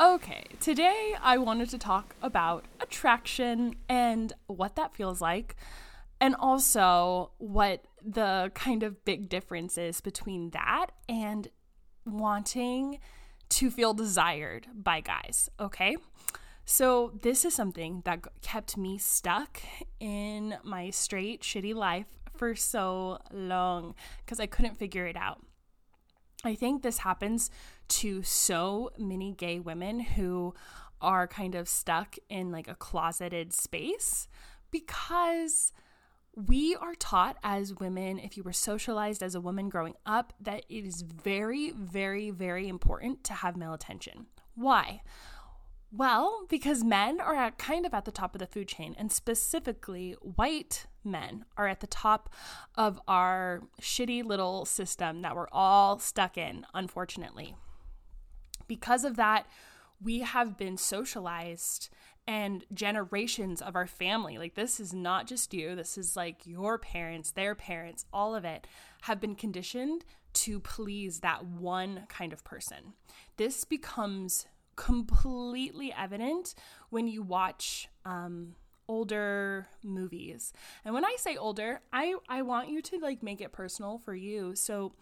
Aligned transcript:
Okay, 0.00 0.42
today 0.58 1.14
I 1.22 1.38
wanted 1.38 1.68
to 1.70 1.78
talk 1.78 2.16
about 2.20 2.64
attraction 2.80 3.76
and 3.88 4.32
what 4.48 4.74
that 4.74 4.92
feels 4.92 5.20
like, 5.20 5.54
and 6.20 6.34
also 6.34 7.30
what 7.38 7.84
the 8.04 8.50
kind 8.56 8.82
of 8.82 9.04
big 9.04 9.28
difference 9.28 9.78
is 9.78 10.00
between 10.00 10.50
that 10.50 10.86
and 11.08 11.46
wanting 12.04 12.98
to 13.50 13.70
feel 13.70 13.94
desired 13.94 14.66
by 14.74 15.00
guys, 15.00 15.48
okay? 15.60 15.96
So, 16.64 17.12
this 17.22 17.44
is 17.44 17.54
something 17.54 18.02
that 18.04 18.26
kept 18.42 18.76
me 18.76 18.98
stuck 18.98 19.60
in 20.00 20.56
my 20.64 20.90
straight, 20.90 21.42
shitty 21.42 21.72
life 21.72 22.08
for 22.34 22.56
so 22.56 23.20
long 23.32 23.94
because 24.24 24.40
I 24.40 24.46
couldn't 24.46 24.76
figure 24.76 25.06
it 25.06 25.16
out. 25.16 25.40
I 26.44 26.54
think 26.54 26.82
this 26.82 26.98
happens 26.98 27.50
to 28.00 28.22
so 28.22 28.90
many 28.98 29.32
gay 29.32 29.60
women 29.60 30.00
who 30.00 30.54
are 31.00 31.26
kind 31.26 31.54
of 31.54 31.68
stuck 31.68 32.16
in 32.28 32.50
like 32.50 32.66
a 32.66 32.74
closeted 32.74 33.52
space 33.52 34.26
because 34.70 35.72
we 36.34 36.74
are 36.74 36.94
taught 36.96 37.36
as 37.44 37.74
women, 37.74 38.18
if 38.18 38.36
you 38.36 38.42
were 38.42 38.52
socialized 38.52 39.22
as 39.22 39.36
a 39.36 39.40
woman 39.40 39.68
growing 39.68 39.94
up, 40.04 40.32
that 40.40 40.64
it 40.68 40.84
is 40.84 41.02
very, 41.02 41.70
very, 41.70 42.30
very 42.30 42.68
important 42.68 43.22
to 43.24 43.34
have 43.34 43.56
male 43.56 43.74
attention. 43.74 44.26
Why? 44.56 45.02
Well, 45.92 46.46
because 46.48 46.82
men 46.82 47.20
are 47.20 47.36
at 47.36 47.56
kind 47.56 47.86
of 47.86 47.94
at 47.94 48.04
the 48.04 48.10
top 48.10 48.34
of 48.34 48.40
the 48.40 48.48
food 48.48 48.66
chain, 48.66 48.96
and 48.98 49.12
specifically 49.12 50.16
white 50.22 50.86
men 51.04 51.44
are 51.56 51.68
at 51.68 51.78
the 51.78 51.86
top 51.86 52.34
of 52.74 53.00
our 53.06 53.62
shitty 53.80 54.24
little 54.24 54.64
system 54.64 55.22
that 55.22 55.36
we're 55.36 55.46
all 55.52 56.00
stuck 56.00 56.36
in, 56.36 56.66
unfortunately. 56.74 57.54
Because 58.66 59.04
of 59.04 59.16
that, 59.16 59.46
we 60.02 60.20
have 60.20 60.56
been 60.56 60.76
socialized 60.76 61.88
and 62.26 62.64
generations 62.72 63.60
of 63.60 63.76
our 63.76 63.86
family. 63.86 64.38
Like, 64.38 64.54
this 64.54 64.80
is 64.80 64.92
not 64.94 65.26
just 65.26 65.52
you, 65.52 65.74
this 65.74 65.98
is 65.98 66.16
like 66.16 66.46
your 66.46 66.78
parents, 66.78 67.30
their 67.30 67.54
parents, 67.54 68.06
all 68.12 68.34
of 68.34 68.44
it 68.44 68.66
have 69.02 69.20
been 69.20 69.34
conditioned 69.34 70.04
to 70.34 70.58
please 70.60 71.20
that 71.20 71.44
one 71.44 72.04
kind 72.08 72.32
of 72.32 72.42
person. 72.44 72.94
This 73.36 73.64
becomes 73.64 74.46
completely 74.76 75.92
evident 75.96 76.54
when 76.90 77.06
you 77.06 77.22
watch 77.22 77.88
um, 78.04 78.54
older 78.88 79.68
movies. 79.82 80.52
And 80.84 80.94
when 80.94 81.04
I 81.04 81.16
say 81.18 81.36
older, 81.36 81.80
I, 81.92 82.14
I 82.28 82.42
want 82.42 82.68
you 82.68 82.82
to 82.82 82.98
like 82.98 83.22
make 83.22 83.40
it 83.40 83.52
personal 83.52 83.98
for 83.98 84.14
you. 84.14 84.54
So 84.54 84.92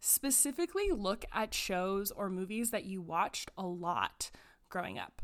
specifically 0.00 0.90
look 0.90 1.24
at 1.32 1.54
shows 1.54 2.10
or 2.10 2.28
movies 2.28 2.70
that 2.70 2.84
you 2.84 3.00
watched 3.00 3.50
a 3.56 3.66
lot 3.66 4.30
growing 4.68 4.98
up. 4.98 5.22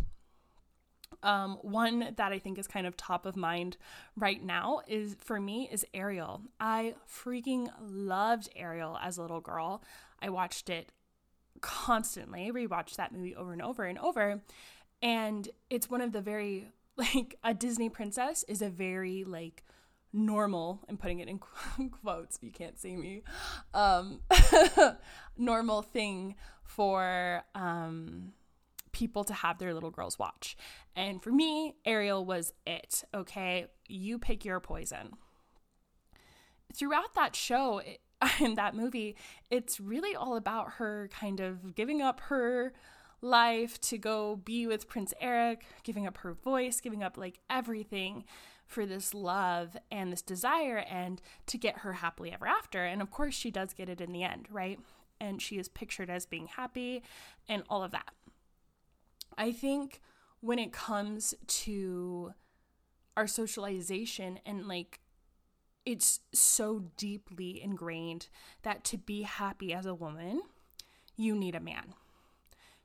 Um, 1.23 1.59
one 1.63 2.15
that 2.17 2.33
I 2.33 2.39
think 2.39 2.59
is 2.59 2.67
kind 2.67 2.87
of 2.87 2.97
top 2.97 3.27
of 3.27 3.37
mind 3.37 3.77
right 4.17 4.43
now 4.43 4.81
is 4.89 5.17
for 5.21 5.39
me 5.39 5.69
is 5.71 5.87
Ariel. 5.95 6.43
I 6.59 6.95
freaking 7.09 7.69
loved 7.81 8.49
Ariel 8.57 8.99
as 9.01 9.19
a 9.19 9.23
little 9.23 9.41
girl. 9.41 9.83
I 10.21 10.31
watched 10.31 10.69
it 10.69 10.91
constantly 11.61 12.51
rewatch 12.51 12.97
that 12.97 13.13
movie 13.13 13.37
over 13.37 13.53
and 13.53 13.63
over 13.63 13.85
and 13.85 13.99
over. 13.99 14.43
And 15.01 15.49
it's 15.71 15.91
one 15.91 16.01
of 16.01 16.13
the 16.13 16.21
very, 16.21 16.69
like, 16.97 17.37
a 17.43 17.55
Disney 17.55 17.89
princess 17.89 18.45
is 18.49 18.63
a 18.63 18.69
very, 18.69 19.25
like, 19.25 19.65
normal, 20.13 20.81
I'm 20.89 20.97
putting 20.97 21.21
it 21.21 21.29
in 21.29 21.41
quotes, 21.91 22.39
you 22.43 22.51
can't 22.51 22.79
see 22.79 22.97
me, 22.97 23.23
um, 23.75 24.21
normal 25.37 25.83
thing 25.83 26.37
for 26.65 27.43
um, 27.55 28.33
people 28.93 29.25
to 29.25 29.35
have 29.35 29.59
their 29.59 29.75
little 29.75 29.91
girls 29.91 30.19
watch. 30.19 30.57
And 30.95 31.23
for 31.23 31.31
me, 31.31 31.75
Ariel 31.85 32.25
was 32.25 32.53
it, 32.67 33.05
okay? 33.15 33.67
You 33.89 34.19
pick 34.19 34.45
your 34.45 34.61
poison. 34.61 35.15
Throughout 36.75 37.15
that 37.15 37.37
show, 37.37 37.83
in 38.41 38.55
that 38.55 38.75
movie, 38.75 39.17
it's 39.51 39.81
really 39.81 40.15
all 40.15 40.37
about 40.37 40.73
her 40.75 41.09
kind 41.13 41.41
of 41.41 41.75
giving 41.75 42.01
up 42.01 42.21
her 42.21 42.73
life 43.21 43.81
to 43.81 43.99
go 43.99 44.37
be 44.37 44.67
with 44.67 44.89
Prince 44.89 45.15
Eric, 45.21 45.65
giving 45.85 46.07
up 46.07 46.19
her 46.19 46.33
voice, 46.33 46.81
giving 46.81 47.03
up 47.03 47.17
like 47.17 47.39
everything 47.49 48.25
for 48.73 48.87
this 48.87 49.15
love 49.15 49.77
and 49.91 50.11
this 50.11 50.23
desire 50.23 50.79
and 50.79 51.21
to 51.47 51.59
get 51.59 51.79
her 51.79 51.95
happily 51.95 52.33
ever 52.33 52.47
after. 52.47 52.85
And 52.85 53.03
of 53.03 53.11
course, 53.11 53.35
she 53.35 53.51
does 53.51 53.73
get 53.73 53.89
it 53.89 54.01
in 54.01 54.13
the 54.13 54.23
end, 54.23 54.47
right? 54.51 54.79
And 55.21 55.41
she 55.41 55.59
is 55.59 55.69
pictured 55.69 56.11
as 56.11 56.27
being 56.27 56.47
happy 56.47 57.03
and 57.49 57.63
all 57.69 57.83
of 57.85 57.93
that. 57.93 58.13
I 59.37 59.53
think 59.53 60.01
when 60.41 60.59
it 60.59 60.73
comes 60.73 61.35
to 61.47 62.33
our 63.17 63.27
socialization 63.27 64.41
and 64.45 64.67
like 64.67 65.01
it's 65.85 66.21
so 66.33 66.85
deeply 66.97 67.63
ingrained 67.63 68.29
that 68.63 68.85
to 68.85 68.99
be 68.99 69.23
happy 69.23 69.73
as 69.75 69.85
a 69.85 69.95
woman, 69.95 70.43
you 71.17 71.35
need 71.35 71.55
a 71.55 71.61
man. 71.61 71.95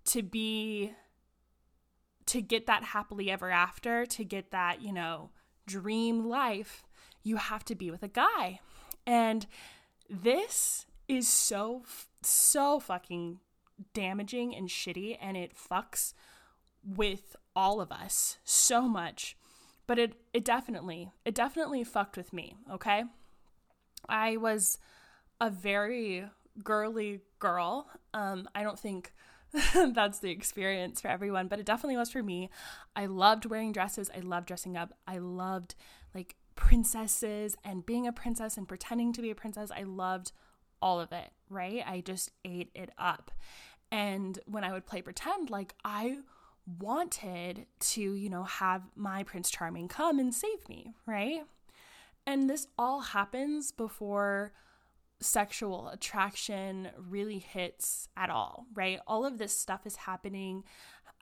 To 0.06 0.24
be 0.24 0.94
to 2.28 2.42
get 2.42 2.68
that 2.68 2.84
happily 2.84 3.32
ever 3.32 3.50
after, 3.50 4.06
to 4.06 4.24
get 4.24 4.52
that, 4.52 4.82
you 4.82 4.92
know, 4.92 5.30
dream 5.68 6.28
life, 6.28 6.84
you 7.24 7.36
have 7.36 7.64
to 7.66 7.76
be 7.76 7.92
with 7.92 8.02
a 8.02 8.08
guy. 8.08 8.60
And 9.06 9.46
this 10.10 10.86
is 11.08 11.28
so 11.28 11.84
so 12.24 12.80
fucking 12.80 13.40
damaging 13.94 14.56
and 14.56 14.68
shitty 14.70 15.18
and 15.22 15.38
it 15.38 15.54
fucks 15.56 16.14
with 16.84 17.36
all 17.56 17.80
of 17.80 17.92
us 17.92 18.38
so 18.44 18.88
much. 18.88 19.38
But 19.86 20.00
it 20.00 20.14
it 20.34 20.44
definitely 20.44 21.12
it 21.24 21.36
definitely 21.36 21.84
fucked 21.84 22.18
with 22.18 22.34
me 22.34 22.56
okay? 22.72 23.04
I 24.10 24.38
was 24.38 24.80
a 25.40 25.50
very 25.50 26.26
girly 26.64 27.22
girl. 27.40 27.88
Um 28.14 28.48
i 28.56 28.64
don't 28.64 28.80
think 28.80 29.14
that's 29.94 30.20
the 30.20 30.30
experience 30.30 31.02
for 31.02 31.08
everyone 31.08 31.48
but 31.48 31.60
it 31.60 31.66
definitely 31.66 31.98
was 31.98 32.12
for 32.12 32.24
me. 32.24 32.50
I 32.96 33.06
loved 33.06 33.46
wearing 33.46 33.72
dresses. 33.72 34.10
I 34.16 34.20
loved 34.20 34.48
dressing 34.48 34.78
up. 34.78 34.94
I 35.08 35.18
loved 35.18 35.76
like 36.14 36.36
princesses 36.56 37.56
and 37.64 37.86
being 37.86 38.08
a 38.08 38.12
princess 38.12 38.58
and 38.58 38.68
pretending 38.68 39.14
to 39.14 39.22
be 39.22 39.32
a 39.32 39.36
princess. 39.36 39.72
I 39.72 39.84
loved 39.84 40.32
all 40.82 41.00
of 41.00 41.12
it 41.12 41.32
right? 41.50 41.84
I 41.86 42.02
just 42.02 42.32
ate 42.46 42.72
it 42.76 42.92
up. 42.98 43.32
And 43.90 44.38
when 44.46 44.66
i 44.66 44.74
would 44.74 44.86
play 44.86 45.02
pretend 45.02 45.50
like 45.50 45.74
i 45.86 46.18
wanted 46.80 47.66
to, 47.80 48.02
you 48.02 48.30
know, 48.30 48.44
have 48.44 48.84
my 48.94 49.24
Prince 49.24 49.50
Charming 49.50 49.88
come 49.88 50.20
and 50.20 50.34
save 50.36 50.68
me, 50.68 50.94
right? 51.06 51.44
And 52.26 52.50
this 52.50 52.68
all 52.78 53.00
happens 53.00 53.72
before 53.72 54.52
sexual 55.20 55.90
attraction 55.90 56.90
really 56.98 57.40
hits 57.40 58.08
at 58.16 58.30
all, 58.30 58.66
right? 58.74 59.00
All 59.08 59.26
of 59.26 59.38
this 59.38 59.58
stuff 59.58 59.86
is 59.86 59.96
happening 59.96 60.64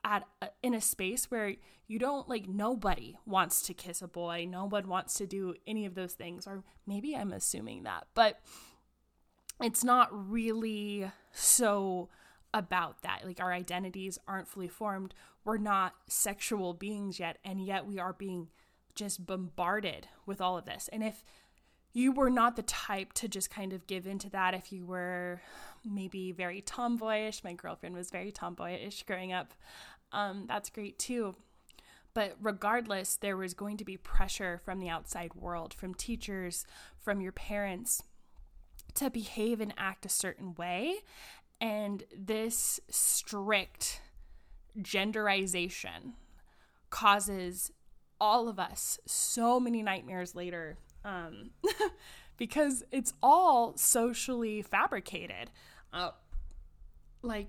at 0.04 0.24
a, 0.42 0.48
in 0.62 0.74
a 0.74 0.80
space 0.80 1.30
where 1.30 1.54
you 1.86 1.98
don't 1.98 2.28
like 2.28 2.48
nobody 2.48 3.16
wants 3.24 3.62
to 3.62 3.74
kiss 3.74 4.02
a 4.02 4.08
boy, 4.08 4.46
no 4.48 4.66
one 4.66 4.88
wants 4.88 5.14
to 5.14 5.26
do 5.26 5.54
any 5.66 5.86
of 5.86 5.94
those 5.94 6.12
things 6.12 6.46
or 6.46 6.62
maybe 6.86 7.16
I'm 7.16 7.32
assuming 7.32 7.84
that, 7.84 8.06
but 8.14 8.40
it's 9.60 9.84
not 9.84 10.08
really 10.12 11.10
so 11.32 12.08
about 12.52 13.02
that. 13.02 13.24
Like 13.24 13.40
our 13.40 13.52
identities 13.52 14.18
aren't 14.26 14.48
fully 14.48 14.68
formed. 14.68 15.14
We're 15.44 15.58
not 15.58 15.94
sexual 16.08 16.74
beings 16.74 17.20
yet, 17.20 17.38
and 17.44 17.64
yet 17.64 17.86
we 17.86 17.98
are 17.98 18.12
being 18.12 18.48
just 18.94 19.26
bombarded 19.26 20.08
with 20.24 20.40
all 20.40 20.58
of 20.58 20.64
this. 20.64 20.88
And 20.92 21.04
if 21.04 21.22
you 21.96 22.12
were 22.12 22.28
not 22.28 22.56
the 22.56 22.62
type 22.62 23.14
to 23.14 23.26
just 23.26 23.48
kind 23.48 23.72
of 23.72 23.86
give 23.86 24.06
into 24.06 24.28
that, 24.28 24.52
if 24.52 24.70
you 24.70 24.84
were 24.84 25.40
maybe 25.82 26.30
very 26.30 26.60
tomboyish, 26.60 27.42
my 27.42 27.54
girlfriend 27.54 27.94
was 27.94 28.10
very 28.10 28.30
tomboyish 28.30 29.02
growing 29.04 29.32
up, 29.32 29.54
um, 30.12 30.44
that's 30.46 30.68
great 30.68 30.98
too. 30.98 31.34
But 32.12 32.36
regardless, 32.38 33.16
there 33.16 33.38
was 33.38 33.54
going 33.54 33.78
to 33.78 33.84
be 33.84 33.96
pressure 33.96 34.60
from 34.62 34.78
the 34.78 34.90
outside 34.90 35.32
world, 35.34 35.72
from 35.72 35.94
teachers, 35.94 36.66
from 36.98 37.22
your 37.22 37.32
parents 37.32 38.02
to 38.96 39.08
behave 39.08 39.62
and 39.62 39.72
act 39.78 40.04
a 40.04 40.10
certain 40.10 40.54
way. 40.54 40.96
And 41.62 42.04
this 42.14 42.78
strict 42.90 44.02
genderization 44.78 46.12
causes 46.90 47.72
all 48.20 48.50
of 48.50 48.58
us 48.58 48.98
so 49.06 49.58
many 49.58 49.82
nightmares 49.82 50.34
later 50.34 50.76
um, 51.06 51.50
because 52.36 52.84
it's 52.90 53.14
all 53.22 53.74
socially 53.76 54.60
fabricated. 54.60 55.50
Uh, 55.92 56.10
like 57.22 57.48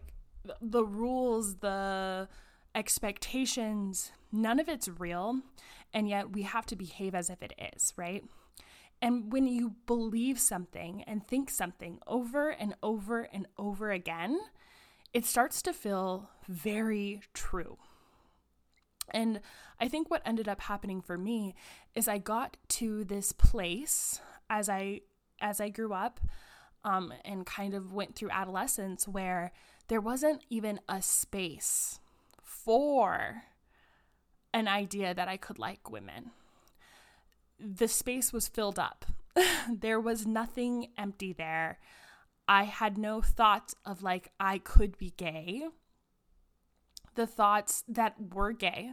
the 0.61 0.85
rules, 0.85 1.55
the 1.55 2.29
expectations, 2.73 4.11
none 4.31 4.59
of 4.59 4.69
it's 4.69 4.87
real. 4.87 5.41
And 5.93 6.07
yet 6.07 6.31
we 6.31 6.43
have 6.43 6.65
to 6.67 6.75
behave 6.75 7.15
as 7.15 7.29
if 7.29 7.41
it 7.41 7.53
is, 7.73 7.93
right? 7.97 8.23
And 9.01 9.31
when 9.31 9.47
you 9.47 9.75
believe 9.85 10.39
something 10.39 11.03
and 11.03 11.25
think 11.25 11.49
something 11.49 11.99
over 12.07 12.49
and 12.49 12.75
over 12.81 13.21
and 13.21 13.47
over 13.57 13.91
again, 13.91 14.39
it 15.13 15.25
starts 15.25 15.61
to 15.63 15.73
feel 15.73 16.29
very 16.47 17.21
true. 17.33 17.77
And 19.11 19.41
I 19.79 19.87
think 19.87 20.09
what 20.09 20.21
ended 20.25 20.47
up 20.47 20.61
happening 20.61 21.01
for 21.01 21.17
me 21.17 21.55
is 21.95 22.07
I 22.07 22.17
got 22.17 22.57
to 22.69 23.03
this 23.03 23.31
place 23.31 24.21
as 24.49 24.69
I 24.69 25.01
as 25.39 25.61
I 25.61 25.69
grew 25.69 25.93
up 25.93 26.19
um, 26.83 27.13
and 27.23 27.45
kind 27.45 27.73
of 27.73 27.93
went 27.93 28.15
through 28.15 28.31
adolescence 28.31 29.07
where 29.07 29.51
there 29.87 30.01
wasn't 30.01 30.41
even 30.49 30.79
a 30.89 31.01
space 31.01 31.99
for 32.43 33.43
an 34.53 34.67
idea 34.67 35.13
that 35.13 35.27
I 35.27 35.37
could 35.37 35.59
like 35.59 35.91
women. 35.91 36.31
The 37.59 37.87
space 37.87 38.33
was 38.33 38.47
filled 38.47 38.79
up. 38.79 39.05
there 39.71 39.99
was 39.99 40.25
nothing 40.25 40.87
empty 40.97 41.33
there. 41.33 41.79
I 42.47 42.63
had 42.63 42.97
no 42.97 43.21
thoughts 43.21 43.75
of 43.85 44.01
like 44.01 44.31
I 44.39 44.57
could 44.57 44.97
be 44.97 45.13
gay. 45.17 45.67
The 47.17 47.27
thoughts 47.27 47.83
that 47.87 48.15
were 48.33 48.53
gay, 48.53 48.91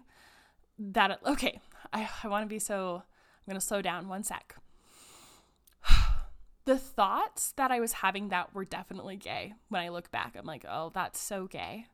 that, 0.78 1.20
okay, 1.24 1.60
I, 1.92 2.08
I 2.22 2.28
want 2.28 2.42
to 2.42 2.48
be 2.48 2.58
so, 2.58 3.02
I'm 3.04 3.50
going 3.50 3.60
to 3.60 3.64
slow 3.64 3.82
down 3.82 4.08
one 4.08 4.24
sec. 4.24 4.56
the 6.64 6.78
thoughts 6.78 7.52
that 7.56 7.70
I 7.70 7.80
was 7.80 7.92
having 7.92 8.30
that 8.30 8.54
were 8.54 8.64
definitely 8.64 9.16
gay 9.16 9.54
when 9.68 9.82
I 9.82 9.90
look 9.90 10.10
back, 10.10 10.36
I'm 10.36 10.46
like, 10.46 10.64
oh, 10.68 10.90
that's 10.92 11.20
so 11.20 11.46
gay. 11.46 11.86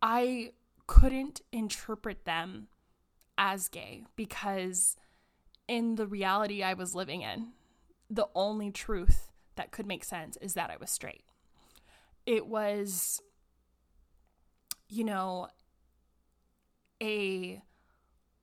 I 0.00 0.52
couldn't 0.86 1.40
interpret 1.52 2.24
them 2.24 2.68
as 3.36 3.68
gay 3.68 4.04
because 4.16 4.96
in 5.66 5.96
the 5.96 6.06
reality 6.06 6.62
I 6.62 6.74
was 6.74 6.94
living 6.94 7.22
in, 7.22 7.48
the 8.10 8.28
only 8.34 8.70
truth 8.70 9.32
that 9.56 9.70
could 9.70 9.86
make 9.86 10.04
sense 10.04 10.36
is 10.40 10.54
that 10.54 10.70
I 10.70 10.76
was 10.76 10.90
straight. 10.90 11.24
It 12.26 12.46
was, 12.46 13.20
you 14.94 15.02
know, 15.02 15.48
a 17.02 17.60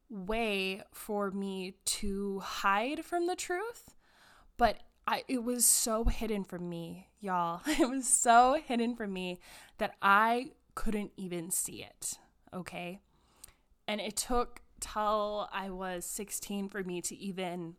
way 0.09 0.81
for 0.91 1.31
me 1.31 1.75
to 1.85 2.39
hide 2.39 3.05
from 3.05 3.25
the 3.25 3.35
truth, 3.35 3.95
but 4.57 4.77
I, 5.07 5.23
it 5.29 5.43
was 5.43 5.65
so 5.65 6.03
hidden 6.03 6.43
from 6.43 6.69
me, 6.69 7.07
y'all. 7.21 7.61
It 7.67 7.89
was 7.89 8.05
so 8.05 8.61
hidden 8.63 8.95
from 8.95 9.13
me 9.13 9.39
that 9.77 9.95
I 10.01 10.51
couldn't 10.75 11.11
even 11.15 11.51
see 11.51 11.83
it. 11.83 12.17
Okay. 12.53 12.99
And 13.87 14.01
it 14.01 14.17
took 14.17 14.61
till 14.81 15.49
I 15.53 15.69
was 15.69 16.05
16 16.05 16.67
for 16.67 16.83
me 16.83 17.01
to 17.03 17.15
even 17.15 17.75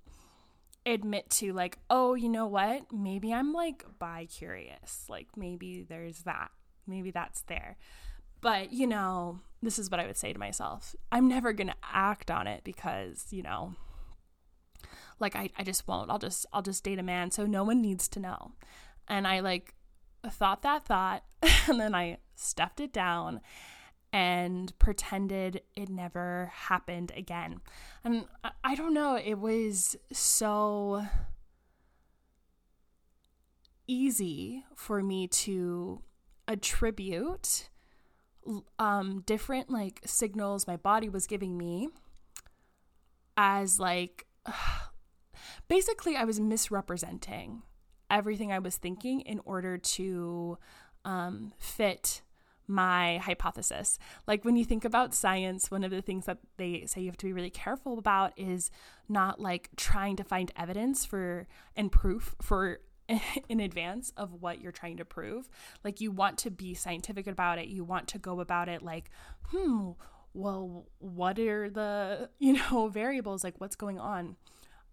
admit 0.86 1.28
to 1.30 1.52
like, 1.52 1.78
oh, 1.90 2.14
you 2.14 2.28
know 2.30 2.46
what? 2.46 2.90
Maybe 2.90 3.32
I'm 3.34 3.52
like 3.52 3.84
bi 3.98 4.26
curious. 4.26 5.04
Like 5.08 5.28
maybe 5.36 5.84
there's 5.86 6.22
that. 6.22 6.50
Maybe 6.86 7.10
that's 7.10 7.42
there. 7.42 7.76
But, 8.42 8.72
you 8.72 8.86
know, 8.86 9.40
this 9.62 9.78
is 9.78 9.90
what 9.90 10.00
I 10.00 10.06
would 10.06 10.18
say 10.18 10.32
to 10.32 10.38
myself. 10.38 10.94
I'm 11.10 11.28
never 11.28 11.54
going 11.54 11.68
to 11.68 11.76
act 11.82 12.30
on 12.30 12.46
it 12.46 12.64
because, 12.64 13.26
you 13.30 13.42
know, 13.42 13.74
like 15.18 15.36
I, 15.36 15.48
I 15.56 15.62
just 15.62 15.88
won't. 15.88 16.10
I'll 16.10 16.18
just 16.18 16.44
I'll 16.52 16.62
just 16.62 16.84
date 16.84 16.98
a 16.98 17.02
man 17.02 17.30
so 17.30 17.46
no 17.46 17.64
one 17.64 17.80
needs 17.80 18.08
to 18.08 18.20
know. 18.20 18.52
And 19.08 19.26
I 19.26 19.40
like 19.40 19.74
thought 20.28 20.62
that 20.62 20.84
thought 20.84 21.24
and 21.68 21.80
then 21.80 21.94
I 21.94 22.18
stuffed 22.34 22.80
it 22.80 22.92
down 22.92 23.40
and 24.12 24.76
pretended 24.78 25.62
it 25.74 25.88
never 25.88 26.50
happened 26.52 27.12
again. 27.16 27.60
And 28.04 28.26
I, 28.44 28.50
I 28.62 28.74
don't 28.74 28.92
know, 28.92 29.16
it 29.16 29.38
was 29.38 29.96
so 30.12 31.06
easy 33.86 34.64
for 34.74 35.02
me 35.02 35.28
to 35.28 36.02
attribute 36.46 37.68
um, 38.78 39.22
different 39.26 39.70
like 39.70 40.00
signals 40.04 40.66
my 40.66 40.76
body 40.76 41.08
was 41.08 41.26
giving 41.26 41.56
me 41.56 41.88
as 43.36 43.78
like 43.78 44.26
basically 45.68 46.16
I 46.16 46.24
was 46.24 46.40
misrepresenting 46.40 47.62
everything 48.10 48.52
I 48.52 48.58
was 48.58 48.76
thinking 48.76 49.20
in 49.22 49.40
order 49.44 49.78
to 49.78 50.58
um, 51.04 51.52
fit 51.58 52.22
my 52.68 53.18
hypothesis. 53.18 53.98
Like 54.26 54.44
when 54.44 54.56
you 54.56 54.64
think 54.64 54.84
about 54.84 55.14
science, 55.14 55.70
one 55.70 55.82
of 55.84 55.90
the 55.90 56.02
things 56.02 56.26
that 56.26 56.38
they 56.58 56.84
say 56.86 57.00
you 57.00 57.08
have 57.08 57.16
to 57.18 57.26
be 57.26 57.32
really 57.32 57.50
careful 57.50 57.98
about 57.98 58.32
is 58.36 58.70
not 59.08 59.40
like 59.40 59.70
trying 59.76 60.16
to 60.16 60.24
find 60.24 60.52
evidence 60.56 61.04
for 61.04 61.46
and 61.76 61.90
proof 61.90 62.36
for 62.40 62.80
in 63.48 63.60
advance 63.60 64.12
of 64.16 64.32
what 64.40 64.60
you're 64.60 64.72
trying 64.72 64.96
to 64.98 65.04
prove. 65.04 65.48
Like 65.84 66.00
you 66.00 66.10
want 66.10 66.38
to 66.38 66.50
be 66.50 66.74
scientific 66.74 67.26
about 67.26 67.58
it. 67.58 67.68
You 67.68 67.84
want 67.84 68.08
to 68.08 68.18
go 68.18 68.40
about 68.40 68.68
it 68.68 68.82
like, 68.82 69.10
hmm, 69.48 69.90
well, 70.34 70.86
what 70.98 71.38
are 71.38 71.68
the, 71.68 72.30
you 72.38 72.54
know, 72.54 72.88
variables? 72.88 73.44
Like 73.44 73.60
what's 73.60 73.76
going 73.76 73.98
on? 73.98 74.36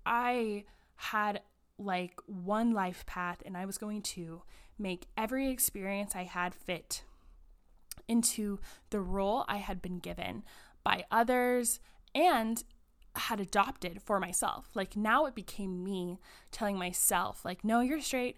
I 0.05 0.65
had 0.95 1.41
like 1.77 2.19
one 2.25 2.71
life 2.71 3.05
path 3.05 3.41
and 3.45 3.55
I 3.55 3.65
was 3.65 3.77
going 3.77 4.01
to 4.01 4.41
make 4.77 5.07
every 5.17 5.49
experience 5.49 6.15
I 6.15 6.23
had 6.23 6.53
fit 6.53 7.03
into 8.07 8.59
the 8.89 8.99
role 8.99 9.45
I 9.47 9.57
had 9.57 9.81
been 9.81 9.99
given 9.99 10.43
by 10.83 11.05
others 11.11 11.79
and 12.15 12.63
had 13.19 13.39
adopted 13.39 14.01
for 14.01 14.19
myself. 14.19 14.69
Like 14.73 14.95
now 14.95 15.25
it 15.25 15.35
became 15.35 15.83
me 15.83 16.19
telling 16.51 16.77
myself, 16.77 17.43
like, 17.45 17.63
no, 17.63 17.81
you're 17.81 18.01
straight. 18.01 18.37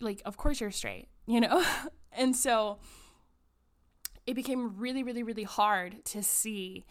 Like, 0.00 0.22
of 0.24 0.36
course 0.36 0.60
you're 0.60 0.70
straight, 0.70 1.08
you 1.26 1.40
know? 1.40 1.64
and 2.12 2.34
so 2.34 2.78
it 4.26 4.34
became 4.34 4.76
really, 4.76 5.02
really, 5.02 5.22
really 5.22 5.44
hard 5.44 6.04
to 6.06 6.22
see 6.22 6.84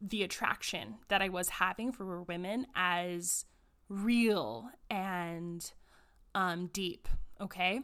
the 0.00 0.22
attraction 0.22 0.96
that 1.08 1.20
I 1.22 1.28
was 1.28 1.48
having 1.48 1.92
for 1.92 2.22
women 2.22 2.66
as 2.74 3.44
real 3.88 4.70
and 4.88 5.70
um, 6.34 6.68
deep. 6.72 7.08
Okay. 7.40 7.80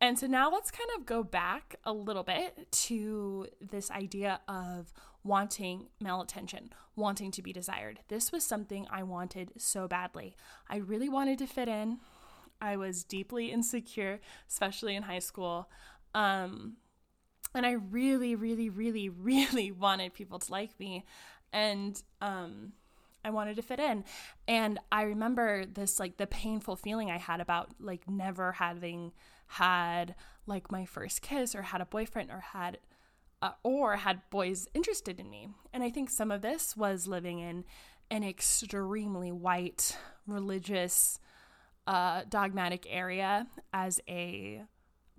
And 0.00 0.18
so 0.18 0.26
now 0.26 0.50
let's 0.50 0.70
kind 0.70 0.88
of 0.96 1.06
go 1.06 1.24
back 1.24 1.76
a 1.84 1.92
little 1.92 2.22
bit 2.22 2.70
to 2.70 3.46
this 3.60 3.90
idea 3.90 4.40
of 4.46 4.92
wanting 5.24 5.88
male 6.00 6.20
attention, 6.20 6.70
wanting 6.94 7.32
to 7.32 7.42
be 7.42 7.52
desired. 7.52 7.98
This 8.08 8.30
was 8.30 8.44
something 8.44 8.86
I 8.90 9.02
wanted 9.02 9.52
so 9.56 9.88
badly. 9.88 10.36
I 10.70 10.76
really 10.76 11.08
wanted 11.08 11.38
to 11.38 11.46
fit 11.46 11.68
in. 11.68 11.98
I 12.60 12.76
was 12.76 13.02
deeply 13.02 13.50
insecure, 13.50 14.20
especially 14.48 14.94
in 14.94 15.02
high 15.02 15.18
school. 15.18 15.68
Um, 16.14 16.76
and 17.54 17.66
I 17.66 17.72
really, 17.72 18.36
really, 18.36 18.70
really, 18.70 19.08
really 19.08 19.72
wanted 19.72 20.14
people 20.14 20.38
to 20.38 20.52
like 20.52 20.78
me. 20.78 21.04
And 21.52 22.00
um, 22.20 22.72
I 23.28 23.30
wanted 23.30 23.56
to 23.56 23.62
fit 23.62 23.78
in. 23.78 24.04
And 24.48 24.78
I 24.90 25.02
remember 25.02 25.64
this, 25.66 26.00
like, 26.00 26.16
the 26.16 26.26
painful 26.26 26.76
feeling 26.76 27.10
I 27.10 27.18
had 27.18 27.40
about, 27.40 27.70
like, 27.78 28.08
never 28.08 28.52
having 28.52 29.12
had 29.48 30.14
like 30.46 30.70
my 30.70 30.84
first 30.84 31.22
kiss 31.22 31.54
or 31.54 31.62
had 31.62 31.80
a 31.80 31.86
boyfriend 31.86 32.30
or 32.30 32.40
had 32.40 32.78
uh, 33.40 33.52
or 33.62 33.96
had 33.96 34.20
boys 34.30 34.66
interested 34.74 35.20
in 35.20 35.30
me. 35.30 35.48
And 35.72 35.82
I 35.82 35.90
think 35.90 36.10
some 36.10 36.30
of 36.32 36.42
this 36.42 36.76
was 36.76 37.06
living 37.06 37.38
in 37.38 37.64
an 38.10 38.24
extremely 38.24 39.30
white, 39.30 39.96
religious, 40.26 41.20
uh, 41.86 42.22
dogmatic 42.28 42.86
area 42.90 43.46
as 43.72 44.00
a 44.08 44.62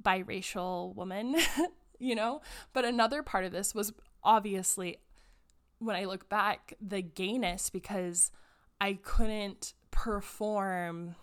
biracial 0.03 0.93
woman, 0.95 1.37
you 1.99 2.13
know? 2.13 2.41
But 2.73 2.83
another 2.83 3.23
part 3.23 3.45
of 3.45 3.53
this 3.53 3.73
was 3.73 3.93
obviously, 4.21 4.97
when 5.79 5.95
I 5.95 6.05
look 6.05 6.29
back, 6.29 6.73
the 6.79 7.01
gayness 7.01 7.69
because 7.69 8.31
I 8.79 8.93
couldn't 9.01 9.73
perform 9.91 11.15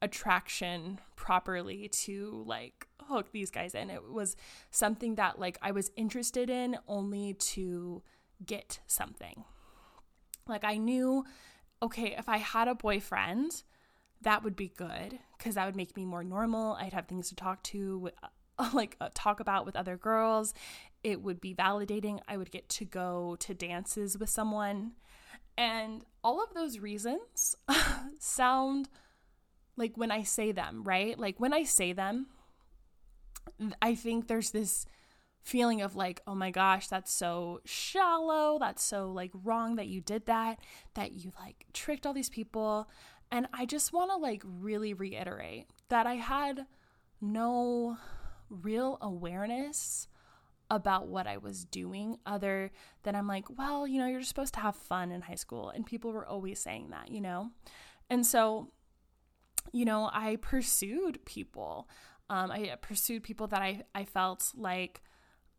attraction 0.00 1.00
properly 1.16 1.88
to 1.88 2.44
like 2.46 2.88
hook 3.02 3.32
these 3.32 3.50
guys 3.50 3.74
in. 3.74 3.90
It 3.90 4.10
was 4.10 4.36
something 4.70 5.16
that 5.16 5.38
like 5.38 5.58
I 5.62 5.70
was 5.70 5.90
interested 5.96 6.50
in 6.50 6.76
only 6.86 7.34
to 7.34 8.02
get 8.44 8.80
something. 8.86 9.44
Like 10.46 10.64
I 10.64 10.76
knew 10.76 11.24
okay, 11.80 12.14
if 12.18 12.28
I 12.28 12.38
had 12.38 12.66
a 12.66 12.74
boyfriend, 12.74 13.62
that 14.22 14.42
would 14.42 14.56
be 14.56 14.68
good 14.68 15.18
cuz 15.38 15.54
that 15.54 15.66
would 15.66 15.76
make 15.76 15.96
me 15.96 16.04
more 16.04 16.24
normal. 16.24 16.74
I'd 16.74 16.92
have 16.92 17.06
things 17.06 17.28
to 17.28 17.34
talk 17.34 17.62
to 17.64 18.10
like 18.74 18.96
uh, 19.00 19.08
talk 19.14 19.40
about 19.40 19.66
with 19.66 19.76
other 19.76 19.96
girls. 19.96 20.54
It 21.02 21.22
would 21.22 21.40
be 21.40 21.54
validating. 21.54 22.20
I 22.28 22.36
would 22.36 22.50
get 22.50 22.68
to 22.70 22.84
go 22.84 23.36
to 23.40 23.54
dances 23.54 24.18
with 24.18 24.28
someone. 24.28 24.92
And 25.56 26.04
all 26.22 26.42
of 26.42 26.54
those 26.54 26.78
reasons 26.78 27.56
sound 28.18 28.88
like 29.76 29.96
when 29.96 30.10
I 30.10 30.22
say 30.22 30.52
them, 30.52 30.82
right? 30.84 31.18
Like 31.18 31.40
when 31.40 31.52
I 31.52 31.62
say 31.62 31.92
them, 31.92 32.26
I 33.80 33.94
think 33.94 34.26
there's 34.26 34.50
this 34.50 34.86
feeling 35.40 35.80
of 35.80 35.96
like, 35.96 36.20
oh 36.26 36.34
my 36.34 36.50
gosh, 36.50 36.88
that's 36.88 37.12
so 37.12 37.60
shallow. 37.64 38.58
That's 38.58 38.82
so 38.82 39.10
like 39.10 39.30
wrong 39.32 39.76
that 39.76 39.88
you 39.88 40.00
did 40.00 40.26
that, 40.26 40.58
that 40.94 41.12
you 41.12 41.32
like 41.40 41.64
tricked 41.72 42.06
all 42.06 42.12
these 42.12 42.30
people. 42.30 42.88
And 43.30 43.46
I 43.52 43.66
just 43.66 43.92
want 43.92 44.10
to 44.10 44.16
like 44.16 44.42
really 44.44 44.94
reiterate 44.94 45.66
that 45.88 46.06
I 46.06 46.14
had 46.14 46.66
no 47.20 47.96
real 48.50 48.98
awareness 49.00 50.08
about 50.70 51.06
what 51.08 51.26
I 51.26 51.38
was 51.38 51.64
doing 51.64 52.18
other 52.26 52.70
than 53.02 53.14
I'm 53.14 53.26
like, 53.26 53.46
well, 53.56 53.86
you 53.86 53.98
know, 53.98 54.06
you're 54.06 54.22
supposed 54.22 54.54
to 54.54 54.60
have 54.60 54.76
fun 54.76 55.10
in 55.10 55.22
high 55.22 55.34
school. 55.34 55.70
And 55.70 55.86
people 55.86 56.12
were 56.12 56.26
always 56.26 56.58
saying 56.58 56.90
that, 56.90 57.10
you 57.10 57.20
know? 57.20 57.50
And 58.10 58.26
so, 58.26 58.68
you 59.72 59.84
know, 59.84 60.10
I 60.12 60.36
pursued 60.36 61.24
people. 61.24 61.88
Um, 62.28 62.50
I 62.50 62.74
pursued 62.80 63.22
people 63.22 63.46
that 63.48 63.62
I, 63.62 63.84
I 63.94 64.04
felt 64.04 64.52
like, 64.54 65.02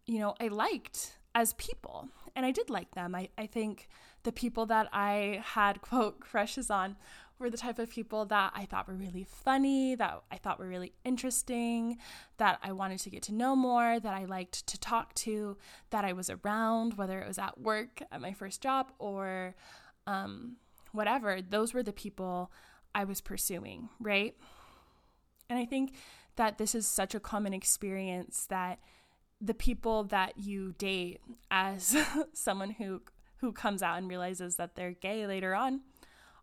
you 0.06 0.20
know, 0.20 0.36
I 0.40 0.50
liked 0.50 1.18
as 1.34 1.54
people. 1.54 2.10
And 2.36 2.46
I 2.46 2.52
did 2.52 2.70
like 2.70 2.94
them. 2.94 3.16
I, 3.16 3.30
I 3.38 3.48
think 3.48 3.88
the 4.24 4.32
people 4.32 4.66
that 4.68 4.88
I 4.94 5.44
had, 5.44 5.82
quote, 5.82 6.20
crushes 6.30 6.70
on 6.70 6.96
were 7.40 7.50
the 7.50 7.58
type 7.58 7.80
of 7.80 7.90
people 7.90 8.26
that 8.26 8.52
I 8.54 8.66
thought 8.66 8.88
were 8.88 8.96
really 8.96 9.24
funny, 9.24 9.96
that 9.96 10.22
I 10.30 10.38
thought 10.38 10.60
were 10.60 10.68
really 10.68 10.94
interesting, 11.06 11.98
that 12.38 12.60
I 12.62 12.74
wanted 12.74 13.00
to 13.00 13.10
get 13.10 13.24
to 13.24 13.34
know 13.34 13.56
more, 13.56 14.00
that 14.00 14.14
I 14.14 14.26
liked 14.26 14.68
to 14.68 14.80
talk 14.80 15.14
to, 15.16 15.58
that 15.90 16.04
I 16.04 16.12
was 16.14 16.30
around, 16.30 16.98
whether 16.98 17.20
it 17.20 17.28
was 17.28 17.40
at 17.40 17.60
work, 17.60 18.02
at 18.12 18.20
my 18.20 18.34
first 18.34 18.62
job, 18.62 18.92
or 19.00 19.56
um, 20.06 20.58
whatever. 20.92 21.42
Those 21.42 21.74
were 21.74 21.84
the 21.84 21.94
people 21.94 22.52
I 22.94 23.06
was 23.06 23.22
pursuing, 23.22 23.88
right? 24.00 24.36
And 25.50 25.58
I 25.58 25.66
think 25.66 25.96
that 26.36 26.58
this 26.58 26.76
is 26.76 26.88
such 26.88 27.16
a 27.16 27.20
common 27.20 27.54
experience 27.54 28.46
that 28.50 28.80
the 29.42 29.54
people 29.54 30.04
that 30.06 30.38
you 30.38 30.74
date 30.78 31.22
as 31.50 31.96
someone 32.34 32.72
who 32.72 33.02
who 33.38 33.54
comes 33.54 33.82
out 33.82 33.98
and 33.98 34.10
realizes 34.10 34.58
that 34.58 34.76
they're 34.76 34.92
gay 34.92 35.26
later 35.26 35.56
on 35.56 35.80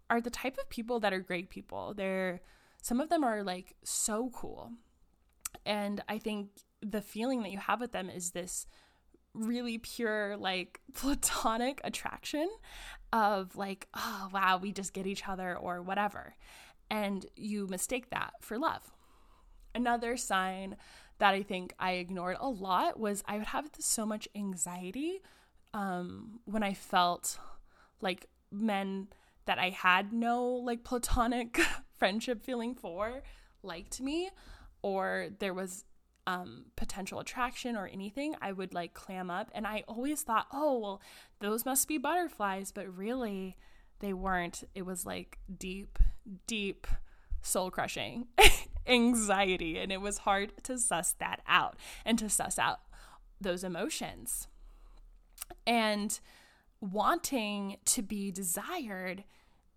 are 0.08 0.20
the 0.20 0.30
type 0.30 0.56
of 0.58 0.68
people 0.68 1.00
that 1.00 1.12
are 1.12 1.20
great 1.20 1.50
people. 1.50 1.94
They're 1.94 2.40
some 2.82 3.00
of 3.00 3.08
them 3.08 3.24
are 3.24 3.42
like 3.42 3.74
so 3.82 4.30
cool. 4.34 4.72
And 5.64 6.02
I 6.08 6.18
think 6.18 6.50
the 6.80 7.00
feeling 7.02 7.42
that 7.42 7.50
you 7.50 7.58
have 7.58 7.80
with 7.80 7.92
them 7.92 8.08
is 8.08 8.30
this 8.30 8.66
really 9.34 9.78
pure 9.78 10.36
like 10.36 10.80
platonic 10.94 11.80
attraction 11.84 12.48
of 13.12 13.56
like 13.56 13.86
oh 13.94 14.28
wow 14.32 14.58
we 14.60 14.72
just 14.72 14.92
get 14.92 15.06
each 15.06 15.28
other 15.28 15.56
or 15.56 15.82
whatever 15.82 16.34
and 16.90 17.26
you 17.36 17.66
mistake 17.66 18.10
that 18.10 18.32
for 18.40 18.58
love 18.58 18.92
another 19.74 20.16
sign 20.16 20.76
that 21.18 21.34
i 21.34 21.42
think 21.42 21.74
i 21.78 21.92
ignored 21.92 22.36
a 22.40 22.48
lot 22.48 22.98
was 22.98 23.22
i 23.28 23.36
would 23.36 23.46
have 23.46 23.68
so 23.78 24.04
much 24.06 24.26
anxiety 24.34 25.20
um, 25.74 26.40
when 26.46 26.62
i 26.62 26.72
felt 26.72 27.38
like 28.00 28.26
men 28.50 29.06
that 29.46 29.58
I 29.58 29.70
had 29.70 30.12
no 30.12 30.44
like 30.44 30.84
platonic 30.84 31.58
friendship 31.98 32.42
feeling 32.42 32.74
for 32.74 33.22
liked 33.62 34.00
me 34.00 34.30
or 34.82 35.28
there 35.38 35.54
was 35.54 35.84
um, 36.26 36.66
potential 36.76 37.20
attraction 37.20 37.76
or 37.76 37.86
anything, 37.86 38.34
I 38.40 38.52
would 38.52 38.74
like 38.74 38.94
clam 38.94 39.30
up. 39.30 39.50
And 39.54 39.66
I 39.66 39.84
always 39.88 40.22
thought, 40.22 40.46
oh, 40.52 40.78
well, 40.78 41.02
those 41.40 41.64
must 41.64 41.88
be 41.88 41.98
butterflies. 41.98 42.72
But 42.72 42.96
really, 42.96 43.56
they 44.00 44.12
weren't. 44.12 44.64
It 44.74 44.82
was 44.82 45.06
like 45.06 45.38
deep, 45.56 45.98
deep 46.46 46.86
soul 47.42 47.70
crushing 47.70 48.26
anxiety. 48.86 49.78
And 49.78 49.92
it 49.92 50.00
was 50.00 50.18
hard 50.18 50.52
to 50.64 50.78
suss 50.78 51.12
that 51.18 51.40
out 51.46 51.76
and 52.04 52.18
to 52.18 52.28
suss 52.28 52.58
out 52.58 52.80
those 53.40 53.62
emotions. 53.62 54.48
And 55.66 56.18
wanting 56.80 57.76
to 57.84 58.02
be 58.02 58.30
desired 58.30 59.24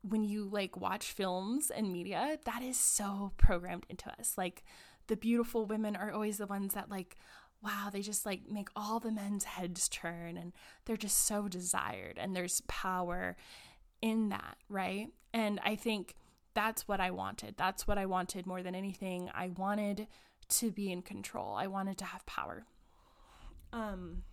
when 0.01 0.23
you 0.23 0.45
like 0.45 0.77
watch 0.77 1.11
films 1.11 1.71
and 1.71 1.91
media 1.91 2.37
that 2.45 2.61
is 2.61 2.77
so 2.77 3.31
programmed 3.37 3.85
into 3.89 4.09
us. 4.19 4.35
Like 4.37 4.63
the 5.07 5.17
beautiful 5.17 5.65
women 5.65 5.95
are 5.95 6.11
always 6.11 6.37
the 6.37 6.47
ones 6.47 6.73
that 6.73 6.89
like 6.89 7.17
wow 7.61 7.89
they 7.91 8.01
just 8.01 8.25
like 8.25 8.49
make 8.49 8.69
all 8.75 8.99
the 8.99 9.11
men's 9.11 9.43
heads 9.43 9.89
turn 9.89 10.37
and 10.37 10.53
they're 10.85 10.95
just 10.95 11.25
so 11.25 11.47
desired 11.47 12.17
and 12.17 12.35
there's 12.35 12.61
power 12.67 13.35
in 14.01 14.29
that 14.29 14.57
right? 14.69 15.07
And 15.33 15.59
i 15.63 15.75
think 15.75 16.15
that's 16.53 16.87
what 16.87 16.99
i 16.99 17.11
wanted. 17.11 17.55
That's 17.57 17.87
what 17.87 17.97
i 17.97 18.05
wanted 18.05 18.45
more 18.45 18.63
than 18.63 18.75
anything. 18.75 19.29
I 19.33 19.49
wanted 19.49 20.07
to 20.49 20.71
be 20.71 20.91
in 20.91 21.01
control. 21.01 21.55
I 21.55 21.67
wanted 21.67 21.97
to 21.97 22.05
have 22.05 22.25
power 22.25 22.65
um 23.73 24.23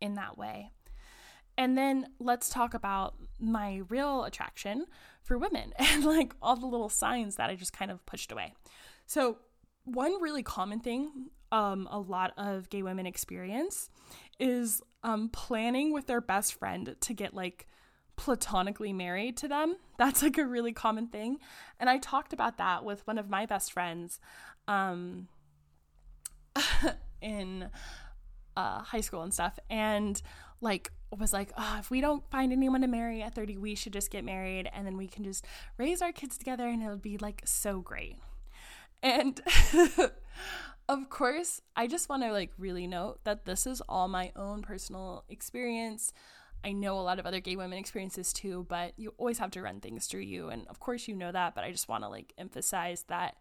in 0.00 0.14
that 0.14 0.36
way 0.36 0.70
and 1.58 1.76
then 1.76 2.08
let's 2.18 2.48
talk 2.48 2.74
about 2.74 3.14
my 3.38 3.82
real 3.88 4.24
attraction 4.24 4.86
for 5.22 5.38
women 5.38 5.72
and 5.78 6.04
like 6.04 6.34
all 6.40 6.56
the 6.56 6.66
little 6.66 6.88
signs 6.88 7.36
that 7.36 7.50
I 7.50 7.54
just 7.54 7.72
kind 7.72 7.90
of 7.90 8.04
pushed 8.06 8.32
away. 8.32 8.54
So, 9.06 9.38
one 9.84 10.20
really 10.20 10.42
common 10.42 10.80
thing 10.80 11.30
um, 11.52 11.88
a 11.90 11.98
lot 11.98 12.32
of 12.36 12.68
gay 12.70 12.82
women 12.82 13.06
experience 13.06 13.88
is 14.38 14.82
um, 15.02 15.28
planning 15.28 15.92
with 15.92 16.06
their 16.06 16.20
best 16.20 16.54
friend 16.54 16.96
to 17.00 17.14
get 17.14 17.34
like 17.34 17.66
platonically 18.16 18.92
married 18.92 19.36
to 19.38 19.48
them. 19.48 19.76
That's 19.98 20.22
like 20.22 20.38
a 20.38 20.46
really 20.46 20.72
common 20.72 21.06
thing. 21.06 21.38
And 21.78 21.88
I 21.88 21.98
talked 21.98 22.32
about 22.32 22.58
that 22.58 22.84
with 22.84 23.06
one 23.06 23.18
of 23.18 23.30
my 23.30 23.46
best 23.46 23.72
friends 23.72 24.20
um, 24.66 25.28
in 27.20 27.70
uh, 28.56 28.80
high 28.82 29.00
school 29.00 29.22
and 29.22 29.32
stuff. 29.32 29.58
And 29.70 30.20
like 30.60 30.90
was 31.16 31.32
like, 31.32 31.52
oh, 31.56 31.76
if 31.78 31.90
we 31.90 32.00
don't 32.00 32.28
find 32.30 32.52
anyone 32.52 32.80
to 32.80 32.86
marry 32.86 33.22
at 33.22 33.34
30, 33.34 33.56
we 33.58 33.74
should 33.74 33.92
just 33.92 34.10
get 34.10 34.24
married 34.24 34.68
and 34.72 34.86
then 34.86 34.96
we 34.96 35.06
can 35.06 35.24
just 35.24 35.44
raise 35.78 36.02
our 36.02 36.12
kids 36.12 36.36
together 36.36 36.66
and 36.66 36.82
it'll 36.82 36.96
be 36.96 37.18
like 37.18 37.42
so 37.44 37.80
great. 37.80 38.18
And 39.02 39.40
of 40.88 41.10
course, 41.10 41.60
I 41.76 41.86
just 41.86 42.08
want 42.08 42.22
to 42.22 42.32
like 42.32 42.52
really 42.58 42.86
note 42.86 43.20
that 43.24 43.44
this 43.44 43.66
is 43.66 43.80
all 43.88 44.08
my 44.08 44.32
own 44.34 44.62
personal 44.62 45.24
experience. 45.28 46.12
I 46.64 46.72
know 46.72 46.98
a 46.98 47.02
lot 47.02 47.18
of 47.18 47.26
other 47.26 47.40
gay 47.40 47.54
women 47.54 47.78
experiences 47.78 48.32
too, 48.32 48.66
but 48.68 48.92
you 48.96 49.14
always 49.18 49.38
have 49.38 49.52
to 49.52 49.62
run 49.62 49.80
things 49.80 50.06
through 50.06 50.22
you. 50.22 50.48
And 50.48 50.66
of 50.68 50.80
course, 50.80 51.06
you 51.06 51.14
know 51.14 51.30
that, 51.30 51.54
but 51.54 51.64
I 51.64 51.70
just 51.70 51.88
want 51.88 52.02
to 52.02 52.08
like 52.08 52.32
emphasize 52.38 53.04
that 53.08 53.36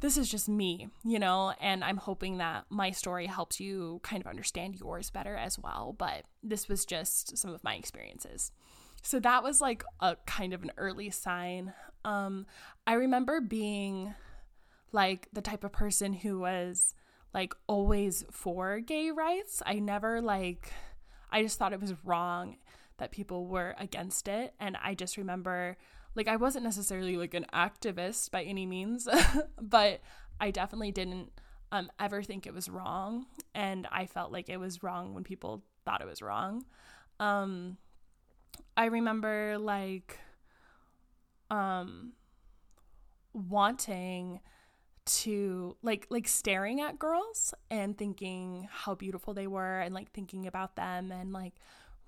this 0.00 0.16
is 0.16 0.30
just 0.30 0.48
me, 0.48 0.88
you 1.04 1.18
know, 1.18 1.54
and 1.60 1.82
I'm 1.82 1.96
hoping 1.96 2.38
that 2.38 2.66
my 2.68 2.90
story 2.90 3.26
helps 3.26 3.60
you 3.60 4.00
kind 4.02 4.20
of 4.22 4.26
understand 4.26 4.76
yours 4.76 5.10
better 5.10 5.36
as 5.36 5.58
well. 5.58 5.94
But 5.96 6.24
this 6.42 6.68
was 6.68 6.84
just 6.84 7.38
some 7.38 7.52
of 7.52 7.64
my 7.64 7.74
experiences. 7.76 8.52
So 9.02 9.20
that 9.20 9.42
was 9.42 9.60
like 9.60 9.84
a 10.00 10.16
kind 10.26 10.52
of 10.52 10.62
an 10.62 10.72
early 10.76 11.10
sign. 11.10 11.72
Um, 12.04 12.46
I 12.86 12.94
remember 12.94 13.40
being 13.40 14.14
like 14.92 15.28
the 15.32 15.42
type 15.42 15.64
of 15.64 15.72
person 15.72 16.12
who 16.12 16.40
was 16.40 16.94
like 17.32 17.54
always 17.66 18.24
for 18.30 18.80
gay 18.80 19.10
rights. 19.10 19.62
I 19.64 19.78
never 19.78 20.20
like, 20.20 20.72
I 21.30 21.42
just 21.42 21.58
thought 21.58 21.72
it 21.72 21.80
was 21.80 21.94
wrong 22.04 22.56
that 22.98 23.12
people 23.12 23.46
were 23.46 23.74
against 23.78 24.28
it. 24.28 24.54
And 24.58 24.76
I 24.82 24.94
just 24.94 25.16
remember 25.16 25.76
like 26.16 26.28
I 26.28 26.36
wasn't 26.36 26.64
necessarily 26.64 27.16
like 27.16 27.34
an 27.34 27.46
activist 27.52 28.30
by 28.30 28.42
any 28.42 28.66
means, 28.66 29.08
but 29.60 30.00
I 30.40 30.50
definitely 30.50 30.92
didn't 30.92 31.30
um, 31.70 31.90
ever 32.00 32.22
think 32.22 32.46
it 32.46 32.54
was 32.54 32.68
wrong, 32.68 33.26
and 33.54 33.86
I 33.92 34.06
felt 34.06 34.32
like 34.32 34.48
it 34.48 34.58
was 34.58 34.82
wrong 34.82 35.14
when 35.14 35.24
people 35.24 35.62
thought 35.84 36.00
it 36.00 36.06
was 36.06 36.22
wrong. 36.22 36.64
Um, 37.20 37.76
I 38.76 38.86
remember 38.86 39.58
like 39.58 40.18
um 41.50 42.12
wanting 43.32 44.40
to 45.04 45.76
like 45.82 46.06
like 46.10 46.26
staring 46.26 46.80
at 46.80 46.98
girls 46.98 47.54
and 47.70 47.96
thinking 47.96 48.68
how 48.70 48.94
beautiful 48.94 49.34
they 49.34 49.46
were 49.46 49.80
and 49.80 49.94
like 49.94 50.10
thinking 50.10 50.46
about 50.46 50.74
them 50.74 51.12
and 51.12 51.32
like 51.32 51.54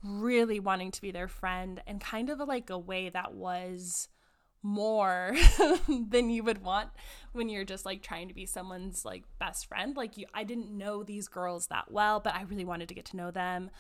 really 0.03 0.61
wanting 0.61 0.91
to 0.93 1.01
be 1.01 1.11
their 1.11 1.29
friend 1.29 1.83
and 1.87 2.01
kind 2.01 2.31
of 2.31 2.39
like 2.41 2.71
a 2.71 2.79
way 2.79 3.09
that 3.09 3.35
was 3.35 4.09
more 4.63 5.37
than 5.89 6.31
you 6.31 6.43
would 6.43 6.63
want 6.63 6.91
when 7.33 7.49
you're 7.49 7.65
just 7.65 7.87
like 7.87 8.03
trying 8.03 8.29
to 8.29 8.35
be 8.35 8.47
someone's 8.47 9.05
like 9.05 9.25
best 9.39 9.67
friend. 9.67 9.97
Like 9.97 10.17
you 10.17 10.27
I 10.35 10.45
didn't 10.45 10.77
know 10.77 11.03
these 11.03 11.29
girls 11.29 11.69
that 11.69 11.91
well 11.91 12.21
but 12.21 12.35
I 12.35 12.43
really 12.43 12.65
wanted 12.65 12.89
to 12.89 12.95
get 12.95 13.05
to 13.07 13.17
know 13.17 13.31
them. 13.31 13.71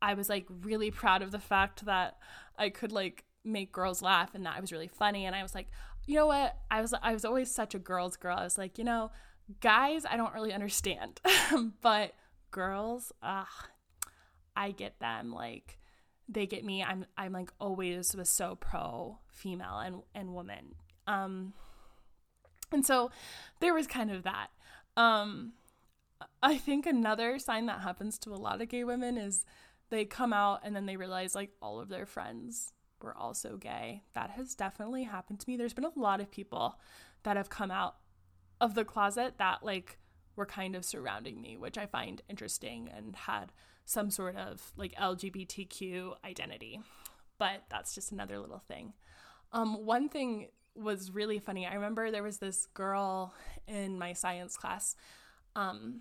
I 0.00 0.14
was 0.14 0.28
like 0.28 0.46
really 0.62 0.90
proud 0.90 1.22
of 1.22 1.30
the 1.30 1.38
fact 1.38 1.84
that 1.86 2.18
I 2.58 2.68
could 2.68 2.92
like 2.92 3.24
make 3.44 3.72
girls 3.72 4.02
laugh 4.02 4.34
and 4.34 4.44
that 4.44 4.56
I 4.56 4.60
was 4.60 4.72
really 4.72 4.88
funny. 4.88 5.24
And 5.24 5.34
I 5.34 5.42
was 5.42 5.54
like 5.54 5.68
you 6.06 6.14
know 6.14 6.26
what? 6.26 6.56
I 6.70 6.80
was 6.80 6.94
I 7.02 7.12
was 7.12 7.24
always 7.24 7.50
such 7.50 7.74
a 7.74 7.78
girls 7.78 8.16
girl. 8.16 8.38
I 8.38 8.44
was 8.44 8.58
like 8.58 8.78
you 8.78 8.84
know 8.84 9.10
guys 9.60 10.04
I 10.04 10.16
don't 10.16 10.34
really 10.34 10.52
understand 10.52 11.20
but 11.80 12.14
girls 12.50 13.12
ah 13.22 13.68
I 14.56 14.70
get 14.70 14.98
them 14.98 15.32
like 15.32 15.78
they 16.28 16.46
get 16.46 16.64
me. 16.64 16.82
I'm 16.82 17.06
I'm 17.16 17.32
like 17.32 17.52
always 17.60 18.14
was 18.16 18.28
so 18.28 18.56
pro 18.56 19.18
female 19.28 19.78
and 19.78 20.02
and 20.14 20.34
woman. 20.34 20.74
Um 21.06 21.52
and 22.72 22.84
so 22.84 23.10
there 23.60 23.74
was 23.74 23.86
kind 23.86 24.10
of 24.10 24.24
that. 24.24 24.48
Um 24.96 25.52
I 26.42 26.56
think 26.56 26.86
another 26.86 27.38
sign 27.38 27.66
that 27.66 27.80
happens 27.80 28.18
to 28.20 28.30
a 28.30 28.36
lot 28.36 28.62
of 28.62 28.68
gay 28.68 28.84
women 28.84 29.18
is 29.18 29.44
they 29.90 30.04
come 30.04 30.32
out 30.32 30.60
and 30.64 30.74
then 30.74 30.86
they 30.86 30.96
realize 30.96 31.34
like 31.34 31.50
all 31.60 31.78
of 31.78 31.88
their 31.88 32.06
friends 32.06 32.72
were 33.00 33.16
also 33.16 33.56
gay. 33.56 34.02
That 34.14 34.30
has 34.30 34.54
definitely 34.54 35.04
happened 35.04 35.40
to 35.40 35.48
me. 35.48 35.56
There's 35.56 35.74
been 35.74 35.84
a 35.84 35.92
lot 35.98 36.20
of 36.20 36.30
people 36.30 36.78
that 37.22 37.36
have 37.36 37.50
come 37.50 37.70
out 37.70 37.96
of 38.60 38.74
the 38.74 38.84
closet 38.84 39.34
that 39.38 39.62
like 39.62 39.98
were 40.34 40.46
kind 40.46 40.74
of 40.74 40.84
surrounding 40.84 41.40
me, 41.40 41.56
which 41.56 41.78
I 41.78 41.86
find 41.86 42.22
interesting 42.28 42.90
and 42.94 43.14
had 43.14 43.52
some 43.86 44.10
sort 44.10 44.36
of 44.36 44.72
like 44.76 44.94
LGBTQ 44.96 46.16
identity. 46.24 46.80
But 47.38 47.62
that's 47.70 47.94
just 47.94 48.12
another 48.12 48.38
little 48.38 48.62
thing. 48.68 48.92
Um, 49.52 49.86
one 49.86 50.08
thing 50.08 50.48
was 50.74 51.10
really 51.10 51.38
funny. 51.38 51.66
I 51.66 51.74
remember 51.74 52.10
there 52.10 52.22
was 52.22 52.38
this 52.38 52.66
girl 52.74 53.32
in 53.66 53.98
my 53.98 54.12
science 54.12 54.56
class 54.56 54.96
um, 55.54 56.00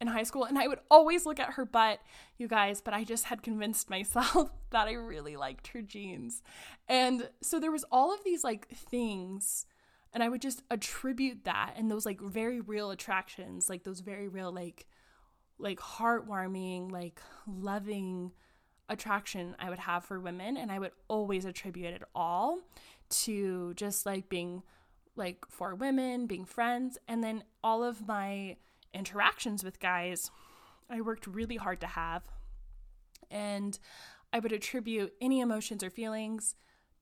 in 0.00 0.06
high 0.06 0.22
school, 0.22 0.44
and 0.44 0.58
I 0.58 0.68
would 0.68 0.80
always 0.90 1.26
look 1.26 1.40
at 1.40 1.54
her 1.54 1.64
butt, 1.64 2.00
you 2.36 2.46
guys, 2.46 2.80
but 2.80 2.94
I 2.94 3.02
just 3.02 3.24
had 3.24 3.42
convinced 3.42 3.90
myself 3.90 4.50
that 4.70 4.86
I 4.86 4.92
really 4.92 5.36
liked 5.36 5.68
her 5.68 5.82
jeans. 5.82 6.42
And 6.88 7.30
so 7.42 7.58
there 7.58 7.72
was 7.72 7.84
all 7.90 8.12
of 8.12 8.22
these 8.24 8.44
like 8.44 8.68
things 8.68 9.66
and 10.12 10.22
I 10.22 10.28
would 10.28 10.40
just 10.40 10.62
attribute 10.70 11.44
that 11.44 11.74
and 11.76 11.90
those 11.90 12.06
like 12.06 12.20
very 12.20 12.60
real 12.60 12.92
attractions, 12.92 13.68
like 13.68 13.82
those 13.82 13.98
very 13.98 14.28
real 14.28 14.52
like 14.52 14.86
like 15.58 15.78
heartwarming, 15.78 16.90
like 16.90 17.20
loving 17.46 18.32
attraction 18.88 19.56
I 19.58 19.70
would 19.70 19.78
have 19.78 20.04
for 20.04 20.20
women 20.20 20.56
and 20.56 20.70
I 20.70 20.78
would 20.78 20.92
always 21.08 21.44
attribute 21.44 21.94
it 21.94 22.02
all 22.14 22.58
to 23.08 23.72
just 23.74 24.04
like 24.04 24.28
being 24.28 24.62
like 25.16 25.44
for 25.48 25.74
women, 25.74 26.26
being 26.26 26.44
friends, 26.44 26.98
and 27.06 27.22
then 27.22 27.44
all 27.62 27.84
of 27.84 28.06
my 28.06 28.56
interactions 28.92 29.62
with 29.62 29.80
guys 29.80 30.30
I 30.90 31.00
worked 31.00 31.26
really 31.26 31.56
hard 31.56 31.80
to 31.80 31.86
have. 31.86 32.22
And 33.30 33.78
I 34.32 34.38
would 34.38 34.52
attribute 34.52 35.14
any 35.20 35.40
emotions 35.40 35.82
or 35.82 35.90
feelings 35.90 36.54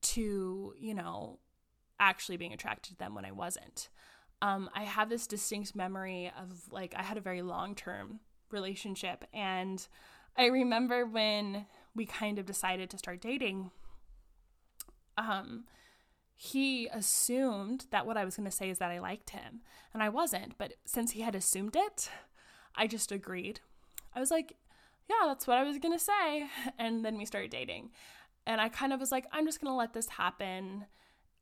to, 0.03 0.73
you 0.79 0.93
know, 0.93 1.39
actually 1.99 2.37
being 2.37 2.53
attracted 2.53 2.93
to 2.93 2.97
them 2.97 3.15
when 3.15 3.25
I 3.25 3.31
wasn't. 3.31 3.89
Um, 4.41 4.69
I 4.75 4.83
have 4.83 5.09
this 5.09 5.27
distinct 5.27 5.75
memory 5.75 6.31
of 6.39 6.71
like 6.71 6.93
I 6.97 7.03
had 7.03 7.17
a 7.17 7.21
very 7.21 7.41
long 7.41 7.75
term 7.75 8.19
relationship, 8.53 9.25
and 9.33 9.85
I 10.37 10.45
remember 10.45 11.05
when 11.05 11.65
we 11.95 12.05
kind 12.05 12.39
of 12.39 12.45
decided 12.45 12.89
to 12.89 12.97
start 12.97 13.21
dating. 13.21 13.71
Um, 15.17 15.65
he 16.35 16.87
assumed 16.87 17.85
that 17.91 18.07
what 18.07 18.17
I 18.17 18.25
was 18.25 18.35
going 18.35 18.49
to 18.49 18.55
say 18.55 18.69
is 18.69 18.79
that 18.79 18.91
I 18.91 18.99
liked 18.99 19.31
him, 19.31 19.61
and 19.93 20.01
I 20.01 20.09
wasn't. 20.09 20.57
But 20.57 20.73
since 20.85 21.11
he 21.11 21.21
had 21.21 21.35
assumed 21.35 21.75
it, 21.75 22.09
I 22.75 22.87
just 22.87 23.11
agreed. 23.11 23.59
I 24.15 24.19
was 24.19 24.31
like, 24.31 24.55
yeah, 25.09 25.27
that's 25.27 25.47
what 25.47 25.57
I 25.57 25.63
was 25.63 25.77
going 25.77 25.97
to 25.97 26.03
say. 26.03 26.47
And 26.79 27.03
then 27.03 27.17
we 27.17 27.25
started 27.25 27.51
dating. 27.51 27.91
And 28.45 28.59
I 28.59 28.69
kind 28.69 28.93
of 28.93 28.99
was 28.99 29.11
like, 29.11 29.25
I'm 29.31 29.45
just 29.45 29.61
going 29.61 29.71
to 29.71 29.77
let 29.77 29.93
this 29.93 30.09
happen 30.09 30.85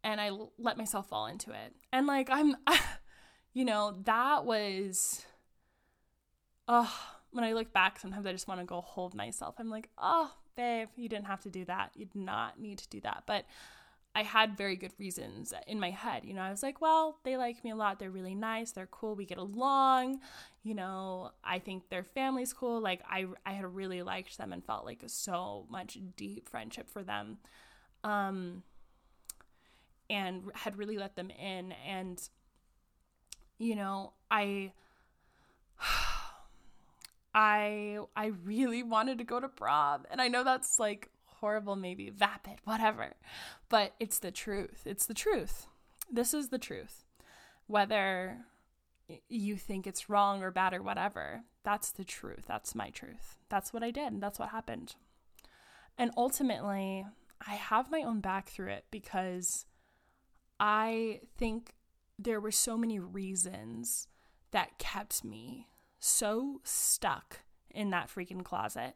and 0.04 0.20
I 0.20 0.32
let 0.58 0.78
myself 0.78 1.10
fall 1.10 1.28
into 1.28 1.52
it. 1.52 1.76
And 1.92 2.08
like 2.08 2.30
I'm 2.32 2.56
you 3.54 3.66
know, 3.66 3.98
that 4.06 4.46
was 4.46 5.26
oh, 6.72 6.94
when 7.32 7.44
I 7.44 7.54
look 7.54 7.74
back 7.74 8.00
sometimes 8.00 8.26
I 8.26 8.32
just 8.32 8.48
want 8.48 8.62
to 8.62 8.66
go 8.66 8.82
hold 8.82 9.14
myself. 9.14 9.56
I'm 9.60 9.70
like, 9.70 9.90
"Oh, 9.98 10.32
babe, 10.56 10.88
you 10.96 11.10
didn't 11.10 11.28
have 11.28 11.42
to 11.42 11.50
do 11.50 11.66
that. 11.66 11.92
You 11.96 12.06
did 12.06 12.22
not 12.22 12.60
need 12.60 12.80
to 12.80 12.90
do 12.90 13.02
that." 13.02 13.24
But 13.28 13.46
I 14.14 14.24
had 14.24 14.58
very 14.58 14.76
good 14.76 14.92
reasons 15.00 15.54
in 15.68 15.80
my 15.80 15.92
head. 15.92 16.26
You 16.26 16.34
know, 16.34 16.42
I 16.42 16.52
was 16.52 16.62
like, 16.62 16.82
well, 16.82 17.18
they 17.24 17.38
like 17.38 17.64
me 17.64 17.70
a 17.72 17.76
lot. 17.76 17.98
They're 17.98 18.12
really 18.12 18.36
nice. 18.36 18.72
They're 18.72 18.88
cool. 18.88 19.16
We 19.16 19.26
get 19.26 19.38
along. 19.38 20.20
You 20.64 20.74
know, 20.76 21.32
I 21.46 21.60
think 21.60 21.88
their 21.90 22.04
family's 22.04 22.52
cool. 22.52 22.82
Like 22.82 23.02
I 23.10 23.26
I 23.46 23.54
had 23.54 23.74
really 23.74 24.02
liked 24.02 24.38
them 24.38 24.52
and 24.54 24.64
felt 24.66 24.86
like 24.86 25.04
so 25.08 25.66
much 25.70 25.98
deep 26.18 26.50
friendship 26.50 26.90
for 26.90 27.04
them. 27.04 27.38
Um 28.04 28.64
and 30.10 30.44
had 30.54 30.78
really 30.78 30.98
let 30.98 31.16
them 31.16 31.30
in 31.30 31.72
and 31.88 32.30
you 33.58 33.76
know 33.76 34.12
i 34.30 34.72
i 37.34 37.98
i 38.16 38.28
really 38.44 38.84
wanted 38.84 39.18
to 39.18 39.24
go 39.24 39.40
to 39.40 39.48
prom 39.48 40.06
and 40.12 40.22
i 40.22 40.28
know 40.28 40.44
that's 40.44 40.80
like 40.80 41.10
horrible 41.26 41.76
maybe 41.76 42.10
vapid 42.10 42.60
whatever 42.66 43.14
but 43.72 43.94
it's 44.02 44.20
the 44.20 44.32
truth. 44.32 44.84
It's 44.86 45.06
the 45.06 45.14
truth. 45.14 45.68
This 46.12 46.34
is 46.34 46.50
the 46.50 46.60
truth. 46.60 47.06
Whether 47.68 48.40
you 49.30 49.56
think 49.56 49.88
it's 49.88 50.10
wrong 50.10 50.44
or 50.44 50.52
bad 50.52 50.74
or 50.74 50.84
whatever 50.84 51.44
that's 51.64 51.92
the 51.92 52.04
truth. 52.04 52.44
That's 52.48 52.76
my 52.76 52.90
truth. 52.90 53.38
That's 53.50 53.74
what 53.74 53.82
i 53.82 53.92
did 53.92 54.20
that's 54.20 54.38
what 54.38 54.50
happened. 54.50 54.96
And 55.98 56.12
ultimately 56.18 57.06
i 57.48 57.54
have 57.54 57.90
my 57.90 58.04
own 58.04 58.20
back 58.20 58.50
through 58.50 58.72
it 58.72 58.86
because 58.92 59.66
I 60.60 61.22
think 61.38 61.74
there 62.20 62.40
were 62.40 62.52
so 62.52 62.78
many 62.78 63.00
reasons 63.00 64.08
that 64.52 64.78
kept 64.78 65.24
me 65.24 65.70
so 66.02 66.60
stuck 66.64 67.42
in 67.70 67.92
that 67.92 68.10
freaking 68.10 68.44
closet. 68.44 68.96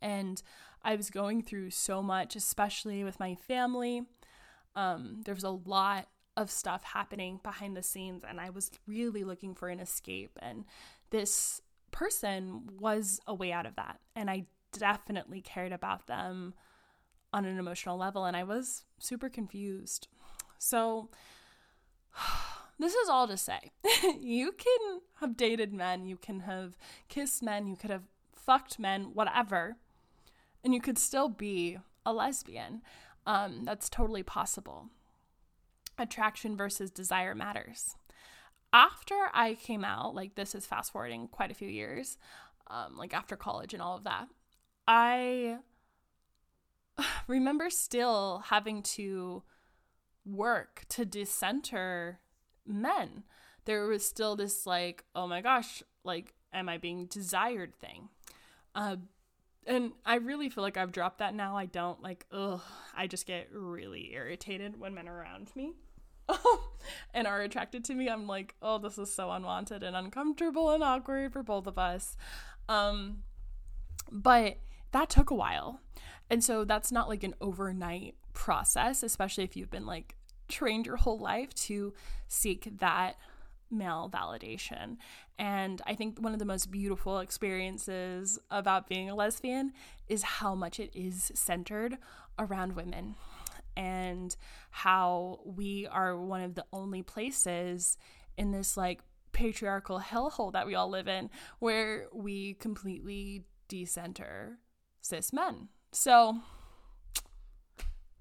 And 0.00 0.42
I 0.82 0.96
was 0.96 1.10
going 1.10 1.42
through 1.42 1.70
so 1.70 2.02
much, 2.02 2.34
especially 2.34 3.04
with 3.04 3.20
my 3.20 3.34
family. 3.34 4.02
Um, 4.74 5.20
there 5.24 5.34
was 5.34 5.44
a 5.44 5.50
lot 5.50 6.08
of 6.36 6.50
stuff 6.50 6.82
happening 6.82 7.40
behind 7.42 7.76
the 7.76 7.82
scenes, 7.82 8.24
and 8.28 8.40
I 8.40 8.50
was 8.50 8.70
really 8.86 9.22
looking 9.22 9.54
for 9.54 9.68
an 9.68 9.78
escape. 9.78 10.38
And 10.40 10.64
this 11.10 11.60
person 11.92 12.68
was 12.78 13.20
a 13.26 13.34
way 13.34 13.52
out 13.52 13.66
of 13.66 13.76
that. 13.76 14.00
And 14.14 14.30
I 14.30 14.46
definitely 14.72 15.40
cared 15.40 15.72
about 15.72 16.06
them 16.06 16.54
on 17.32 17.44
an 17.44 17.58
emotional 17.58 17.98
level, 17.98 18.24
and 18.24 18.36
I 18.36 18.44
was 18.44 18.84
super 18.98 19.28
confused. 19.28 20.08
So, 20.58 21.10
this 22.78 22.94
is 22.94 23.08
all 23.08 23.26
to 23.26 23.36
say 23.36 23.72
you 24.20 24.52
can 24.52 25.00
have 25.20 25.36
dated 25.36 25.72
men, 25.72 26.06
you 26.06 26.16
can 26.16 26.40
have 26.40 26.76
kissed 27.08 27.42
men, 27.42 27.66
you 27.66 27.76
could 27.76 27.90
have 27.90 28.04
fucked 28.32 28.78
men, 28.78 29.10
whatever, 29.14 29.76
and 30.62 30.74
you 30.74 30.80
could 30.80 30.98
still 30.98 31.28
be 31.28 31.78
a 32.04 32.12
lesbian. 32.12 32.82
Um, 33.26 33.64
that's 33.64 33.88
totally 33.88 34.22
possible. 34.22 34.86
Attraction 35.98 36.56
versus 36.56 36.90
desire 36.90 37.34
matters. 37.34 37.96
After 38.72 39.14
I 39.32 39.54
came 39.54 39.84
out, 39.84 40.14
like 40.14 40.34
this 40.34 40.54
is 40.54 40.66
fast 40.66 40.92
forwarding 40.92 41.28
quite 41.28 41.50
a 41.50 41.54
few 41.54 41.68
years, 41.68 42.18
um, 42.68 42.96
like 42.96 43.14
after 43.14 43.36
college 43.36 43.72
and 43.72 43.82
all 43.82 43.96
of 43.96 44.04
that, 44.04 44.28
I 44.86 45.58
remember 47.26 47.70
still 47.70 48.44
having 48.46 48.82
to 48.82 49.42
work 50.24 50.84
to 50.90 51.04
decenter 51.04 52.20
men. 52.66 53.24
There 53.64 53.86
was 53.86 54.06
still 54.06 54.36
this 54.36 54.66
like, 54.66 55.04
oh 55.14 55.26
my 55.26 55.40
gosh, 55.40 55.82
like, 56.04 56.34
am 56.52 56.68
I 56.68 56.78
being 56.78 57.06
desired 57.06 57.74
thing? 57.74 58.08
Uh, 58.74 58.96
and 59.66 59.92
I 60.04 60.16
really 60.16 60.48
feel 60.48 60.62
like 60.62 60.76
I've 60.76 60.92
dropped 60.92 61.18
that 61.18 61.34
now. 61.34 61.56
I 61.56 61.66
don't 61.66 62.00
like, 62.02 62.26
ugh, 62.30 62.60
I 62.96 63.06
just 63.06 63.26
get 63.26 63.48
really 63.52 64.12
irritated 64.12 64.78
when 64.78 64.94
men 64.94 65.08
are 65.08 65.18
around 65.18 65.50
me 65.56 65.74
and 67.14 67.26
are 67.26 67.40
attracted 67.40 67.84
to 67.86 67.94
me. 67.94 68.08
I'm 68.08 68.26
like, 68.26 68.54
oh, 68.62 68.78
this 68.78 68.98
is 68.98 69.12
so 69.12 69.30
unwanted 69.30 69.82
and 69.82 69.96
uncomfortable 69.96 70.70
and 70.70 70.84
awkward 70.84 71.32
for 71.32 71.42
both 71.42 71.66
of 71.66 71.78
us. 71.78 72.16
Um, 72.68 73.22
but 74.10 74.58
that 74.92 75.10
took 75.10 75.30
a 75.30 75.34
while. 75.34 75.80
And 76.30 76.42
so 76.42 76.64
that's 76.64 76.92
not 76.92 77.08
like 77.08 77.24
an 77.24 77.34
overnight 77.40 78.14
process, 78.34 79.02
especially 79.02 79.44
if 79.44 79.56
you've 79.56 79.70
been 79.70 79.86
like 79.86 80.16
trained 80.48 80.86
your 80.86 80.96
whole 80.96 81.18
life 81.18 81.54
to 81.54 81.92
seek 82.28 82.68
that 82.78 83.16
male 83.70 84.10
validation. 84.12 84.96
And 85.38 85.82
I 85.86 85.94
think 85.94 86.20
one 86.20 86.32
of 86.32 86.38
the 86.38 86.44
most 86.44 86.70
beautiful 86.70 87.18
experiences 87.18 88.38
about 88.50 88.88
being 88.88 89.10
a 89.10 89.14
lesbian 89.14 89.72
is 90.08 90.22
how 90.22 90.54
much 90.54 90.80
it 90.80 90.90
is 90.94 91.30
centered 91.34 91.98
around 92.38 92.76
women 92.76 93.16
and 93.76 94.34
how 94.70 95.40
we 95.44 95.86
are 95.86 96.18
one 96.18 96.42
of 96.42 96.54
the 96.54 96.64
only 96.72 97.02
places 97.02 97.98
in 98.38 98.50
this 98.50 98.76
like 98.76 99.00
patriarchal 99.32 100.00
hellhole 100.00 100.52
that 100.52 100.66
we 100.66 100.74
all 100.74 100.88
live 100.88 101.08
in 101.08 101.28
where 101.58 102.06
we 102.12 102.54
completely 102.54 103.44
decenter 103.68 104.58
cis 105.02 105.32
men. 105.32 105.68
So, 105.92 106.38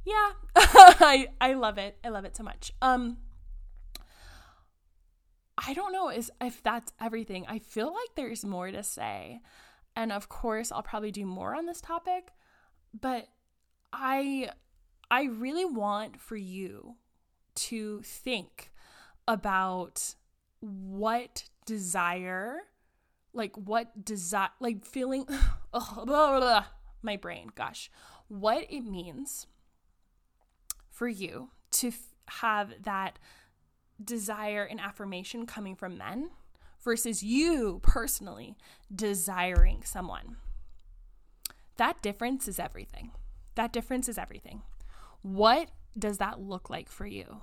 yeah, 0.05 0.31
I 0.55 1.27
I 1.41 1.53
love 1.53 1.77
it. 1.77 1.97
I 2.03 2.09
love 2.09 2.25
it 2.25 2.35
so 2.35 2.43
much. 2.43 2.71
Um 2.81 3.17
I 5.57 5.73
don't 5.73 5.93
know 5.93 6.09
is 6.09 6.31
if 6.41 6.61
that's 6.61 6.91
everything. 6.99 7.45
I 7.47 7.59
feel 7.59 7.87
like 7.87 8.15
there's 8.15 8.45
more 8.45 8.71
to 8.71 8.83
say. 8.83 9.41
And 9.95 10.11
of 10.11 10.27
course, 10.27 10.71
I'll 10.71 10.83
probably 10.83 11.11
do 11.11 11.25
more 11.25 11.55
on 11.55 11.65
this 11.65 11.79
topic, 11.79 12.33
but 12.99 13.27
I 13.93 14.49
I 15.09 15.23
really 15.23 15.65
want 15.65 16.19
for 16.19 16.35
you 16.35 16.95
to 17.55 18.01
think 18.01 18.71
about 19.27 20.15
what 20.59 21.49
desire 21.65 22.57
like 23.33 23.55
what 23.55 24.03
desire 24.03 24.49
like 24.59 24.85
feeling 24.85 25.25
oh, 25.73 26.03
blah, 26.05 26.05
blah, 26.05 26.39
blah, 26.39 26.65
my 27.01 27.17
brain 27.17 27.49
gosh 27.55 27.89
what 28.27 28.65
it 28.69 28.81
means 28.81 29.47
for 30.95 31.07
you 31.09 31.49
to 31.71 31.89
f- 31.89 32.15
have 32.27 32.73
that 32.83 33.19
desire 34.03 34.63
and 34.63 34.79
affirmation 34.79 35.45
coming 35.45 35.75
from 35.75 35.97
men 35.97 36.29
versus 36.81 37.21
you 37.21 37.79
personally 37.83 38.55
desiring 38.93 39.83
someone. 39.83 40.37
That 41.75 42.01
difference 42.01 42.47
is 42.47 42.59
everything. 42.59 43.11
That 43.55 43.73
difference 43.73 44.07
is 44.07 44.17
everything. 44.17 44.61
What 45.21 45.69
does 45.99 46.17
that 46.19 46.39
look 46.39 46.69
like 46.69 46.89
for 46.89 47.05
you? 47.05 47.41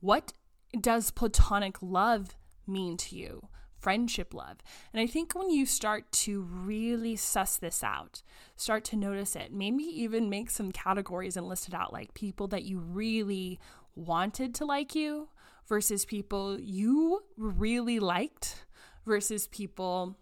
What 0.00 0.32
does 0.80 1.10
platonic 1.10 1.82
love 1.82 2.36
mean 2.66 2.96
to 2.98 3.16
you? 3.16 3.48
Friendship 3.82 4.32
love. 4.32 4.58
And 4.92 5.02
I 5.02 5.06
think 5.06 5.34
when 5.34 5.50
you 5.50 5.66
start 5.66 6.10
to 6.12 6.42
really 6.42 7.16
suss 7.16 7.56
this 7.56 7.82
out, 7.82 8.22
start 8.56 8.84
to 8.84 8.96
notice 8.96 9.34
it, 9.36 9.52
maybe 9.52 9.82
even 9.82 10.30
make 10.30 10.50
some 10.50 10.72
categories 10.72 11.36
and 11.36 11.48
list 11.48 11.68
it 11.68 11.74
out 11.74 11.92
like 11.92 12.14
people 12.14 12.46
that 12.48 12.62
you 12.62 12.78
really 12.78 13.58
wanted 13.94 14.54
to 14.54 14.64
like 14.64 14.94
you 14.94 15.28
versus 15.68 16.04
people 16.04 16.58
you 16.60 17.22
really 17.36 17.98
liked 17.98 18.64
versus 19.06 19.46
people 19.48 20.16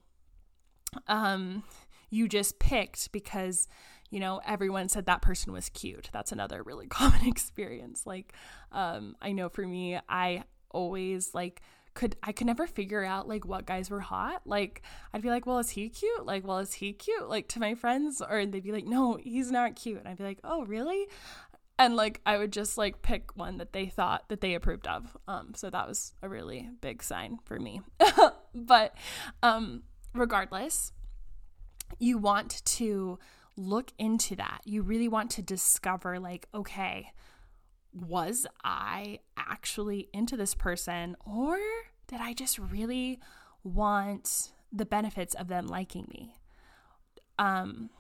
um 1.07 1.63
you 2.11 2.29
just 2.29 2.59
picked 2.59 3.13
because 3.13 3.69
you 4.11 4.19
know 4.19 4.41
everyone 4.45 4.89
said 4.89 5.07
that 5.07 5.23
person 5.23 5.53
was 5.53 5.69
cute 5.71 6.09
that's 6.13 6.33
another 6.33 6.63
really 6.63 6.87
common 6.89 7.27
experience 7.27 8.07
like 8.07 8.33
um 8.73 9.15
i 9.23 9.33
know 9.33 9.49
for 9.49 9.67
me 9.67 9.99
i 10.09 10.43
always 10.71 11.35
like 11.35 11.63
could 12.01 12.17
I 12.23 12.33
could 12.33 12.47
never 12.47 12.67
figure 12.67 13.05
out 13.05 13.29
like 13.29 13.45
what 13.45 13.67
guys 13.67 13.91
were 13.91 14.01
hot. 14.01 14.41
Like 14.47 14.81
I'd 15.13 15.21
be 15.21 15.29
like, 15.29 15.45
"Well, 15.45 15.59
is 15.59 15.69
he 15.69 15.91
cute?" 15.91 16.25
Like, 16.25 16.47
"Well, 16.47 16.57
is 16.57 16.73
he 16.73 16.95
cute?" 16.95 17.29
Like 17.29 17.47
to 17.49 17.61
my 17.61 17.75
friends 17.75 18.23
or 18.23 18.47
they'd 18.47 18.63
be 18.63 18.73
like, 18.73 18.87
"No, 18.87 19.19
he's 19.23 19.51
not 19.51 19.77
cute." 19.77 19.99
And 19.99 20.09
I'd 20.09 20.17
be 20.17 20.25
like, 20.25 20.39
"Oh, 20.43 20.65
really?" 20.65 21.09
And 21.79 21.97
like 21.97 22.23
I 22.25 22.39
would 22.39 22.55
just 22.55 22.79
like 22.79 23.03
pick 23.03 23.37
one 23.37 23.59
that 23.59 23.75
they 23.75 23.85
thought 23.85 24.31
that 24.31 24.41
they 24.41 24.55
approved 24.55 24.87
of. 24.87 25.15
Um 25.29 25.53
so 25.55 25.69
that 25.69 25.87
was 25.87 26.15
a 26.23 26.29
really 26.31 26.71
big 26.81 27.03
sign 27.03 27.39
for 27.45 27.61
me. 27.61 27.83
but 28.55 28.97
um 29.43 29.83
regardless, 30.15 30.93
you 31.99 32.17
want 32.17 32.65
to 32.65 33.19
look 33.59 33.93
into 33.99 34.37
that. 34.37 34.63
You 34.65 34.81
really 34.81 35.09
want 35.09 35.33
to 35.33 35.43
discover, 35.43 36.19
like, 36.19 36.49
okay, 36.55 37.13
was 37.93 38.47
I 38.65 39.19
actually 39.37 40.09
into 40.15 40.39
this 40.39 40.55
person 40.55 41.15
or 41.27 41.59
did 42.11 42.21
I 42.21 42.33
just 42.33 42.59
really 42.59 43.21
want 43.63 44.51
the 44.73 44.85
benefits 44.85 45.35
of 45.35 45.47
them 45.47 45.69
liking 45.69 46.09
me? 46.11 46.35
Um, 47.39 47.91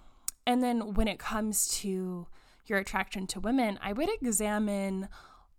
and 0.47 0.63
then 0.63 0.95
when 0.95 1.07
it 1.07 1.21
comes 1.21 1.69
to 1.79 2.27
your 2.67 2.79
attraction 2.79 3.29
to 3.29 3.41
women, 3.41 3.79
I 3.81 3.93
would 3.93 4.09
examine 4.21 5.09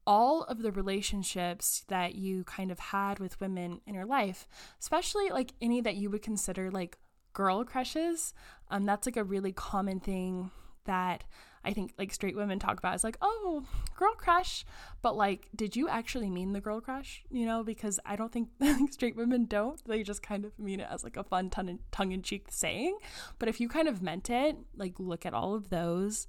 all 0.06 0.44
of 0.44 0.62
the 0.62 0.72
relationships 0.72 1.86
that 1.88 2.16
you 2.16 2.44
kind 2.44 2.72
of 2.72 2.80
had 2.80 3.20
with 3.20 3.40
women 3.40 3.80
in 3.88 3.94
your 3.94 4.06
life, 4.06 4.48
especially 4.82 5.30
like 5.30 5.54
any 5.62 5.80
that 5.80 5.96
you 5.96 6.10
would 6.10 6.22
consider 6.22 6.70
like 6.70 6.98
girl 7.32 7.64
crushes. 7.64 8.34
Um, 8.70 8.84
that's 8.84 9.08
like 9.08 9.18
a 9.18 9.24
really 9.24 9.54
common 9.54 10.02
thing 10.02 10.52
that 10.86 11.24
I 11.64 11.74
think 11.74 11.94
like 11.98 12.14
straight 12.14 12.36
women 12.36 12.60
talk 12.60 12.80
about 12.80 12.96
is 12.96 13.04
like, 13.04 13.18
oh, 13.22 13.64
girl 13.96 14.14
crush. 14.16 14.66
But 15.02 15.16
like, 15.16 15.48
did 15.56 15.76
you 15.76 15.88
actually 15.88 16.30
mean 16.30 16.54
the 16.54 16.62
girl 16.62 16.82
crush? 16.82 17.24
You 17.30 17.46
know, 17.46 17.64
because 17.64 18.00
I 18.06 18.16
don't 18.16 18.32
think 18.32 18.50
straight 18.92 19.16
women 19.16 19.46
don't. 19.46 19.84
They 19.86 20.04
just 20.04 20.24
kind 20.24 20.46
of 20.46 20.58
mean 20.58 20.80
it 20.80 20.88
as 20.90 21.04
like 21.04 21.18
a 21.18 21.24
fun 21.24 21.50
tongue 21.50 22.12
in 22.12 22.22
cheek 22.22 22.48
saying. 22.50 22.98
But 23.40 23.50
if 23.50 23.60
you 23.60 23.70
kind 23.70 23.88
of 23.88 24.02
meant 24.02 24.30
it, 24.30 24.58
like, 24.76 25.00
look 25.00 25.26
at 25.26 25.34
all 25.34 25.54
of 25.54 25.70
those. 25.70 26.28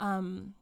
Um, 0.00 0.54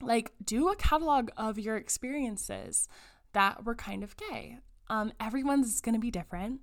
like, 0.00 0.32
do 0.44 0.68
a 0.68 0.76
catalog 0.76 1.30
of 1.36 1.58
your 1.58 1.76
experiences 1.76 2.88
that 3.32 3.64
were 3.64 3.74
kind 3.74 4.02
of 4.02 4.16
gay. 4.16 4.58
Um, 4.88 5.12
everyone's 5.20 5.80
going 5.80 5.94
to 5.94 6.00
be 6.00 6.10
different 6.10 6.60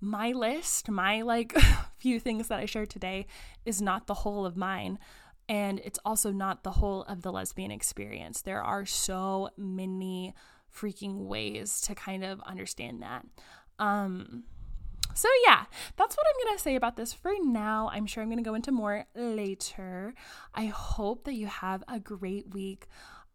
my 0.00 0.32
list, 0.32 0.90
my 0.90 1.22
like 1.22 1.56
few 1.98 2.20
things 2.20 2.48
that 2.48 2.58
I 2.58 2.66
shared 2.66 2.90
today 2.90 3.26
is 3.64 3.80
not 3.80 4.06
the 4.06 4.14
whole 4.14 4.44
of 4.44 4.56
mine. 4.56 4.98
And 5.48 5.80
it's 5.84 5.98
also 6.04 6.32
not 6.32 6.64
the 6.64 6.72
whole 6.72 7.02
of 7.04 7.22
the 7.22 7.32
lesbian 7.32 7.70
experience. 7.70 8.42
There 8.42 8.62
are 8.62 8.84
so 8.84 9.50
many 9.56 10.34
freaking 10.74 11.26
ways 11.26 11.80
to 11.82 11.94
kind 11.94 12.24
of 12.24 12.40
understand 12.40 13.02
that. 13.02 13.24
Um, 13.78 14.44
so, 15.14 15.28
yeah, 15.46 15.64
that's 15.96 16.16
what 16.16 16.26
I'm 16.26 16.46
going 16.46 16.56
to 16.56 16.62
say 16.62 16.74
about 16.74 16.96
this 16.96 17.12
for 17.12 17.32
now. 17.40 17.88
I'm 17.92 18.06
sure 18.06 18.22
I'm 18.22 18.28
going 18.28 18.42
to 18.42 18.48
go 18.48 18.54
into 18.54 18.72
more 18.72 19.06
later. 19.14 20.14
I 20.54 20.66
hope 20.66 21.24
that 21.24 21.34
you 21.34 21.46
have 21.46 21.82
a 21.88 21.98
great 21.98 22.52
week. 22.52 22.86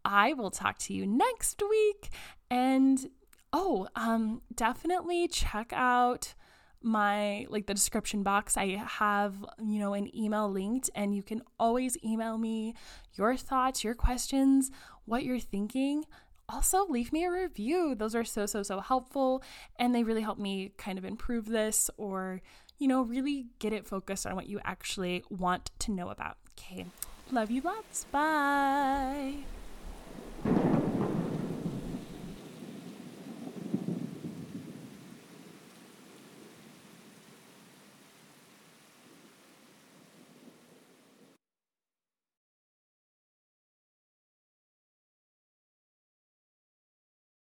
I 0.05 0.33
will 0.33 0.51
talk 0.51 0.77
to 0.79 0.93
you 0.93 1.07
next 1.07 1.61
week. 1.67 2.09
And 2.49 3.09
oh, 3.53 3.87
um, 3.95 4.41
definitely 4.53 5.27
check 5.27 5.71
out 5.73 6.35
my 6.83 7.45
like 7.49 7.67
the 7.67 7.75
description 7.75 8.23
box 8.23 8.57
i 8.57 8.75
have 8.87 9.35
you 9.59 9.79
know 9.79 9.93
an 9.93 10.09
email 10.17 10.49
linked 10.49 10.89
and 10.95 11.15
you 11.15 11.21
can 11.21 11.39
always 11.59 11.95
email 12.03 12.39
me 12.39 12.73
your 13.13 13.37
thoughts 13.37 13.83
your 13.83 13.93
questions 13.93 14.71
what 15.05 15.23
you're 15.23 15.39
thinking. 15.39 16.05
Also 16.49 16.85
leave 16.87 17.13
me 17.13 17.23
a 17.23 17.31
review. 17.31 17.95
Those 17.95 18.15
are 18.15 18.23
so 18.23 18.45
so 18.45 18.63
so 18.63 18.79
helpful 18.79 19.43
and 19.77 19.95
they 19.95 20.03
really 20.03 20.21
help 20.21 20.37
me 20.37 20.71
kind 20.77 20.97
of 20.97 21.05
improve 21.05 21.45
this 21.45 21.89
or 21.97 22.41
you 22.77 22.87
know 22.87 23.01
really 23.01 23.47
get 23.59 23.73
it 23.73 23.87
focused 23.87 24.25
on 24.25 24.35
what 24.35 24.47
you 24.47 24.59
actually 24.65 25.23
want 25.29 25.71
to 25.79 25.91
know 25.91 26.09
about. 26.09 26.37
Okay. 26.57 26.85
Love 27.31 27.51
you 27.51 27.61
lots. 27.61 28.05
Bye 28.05 29.35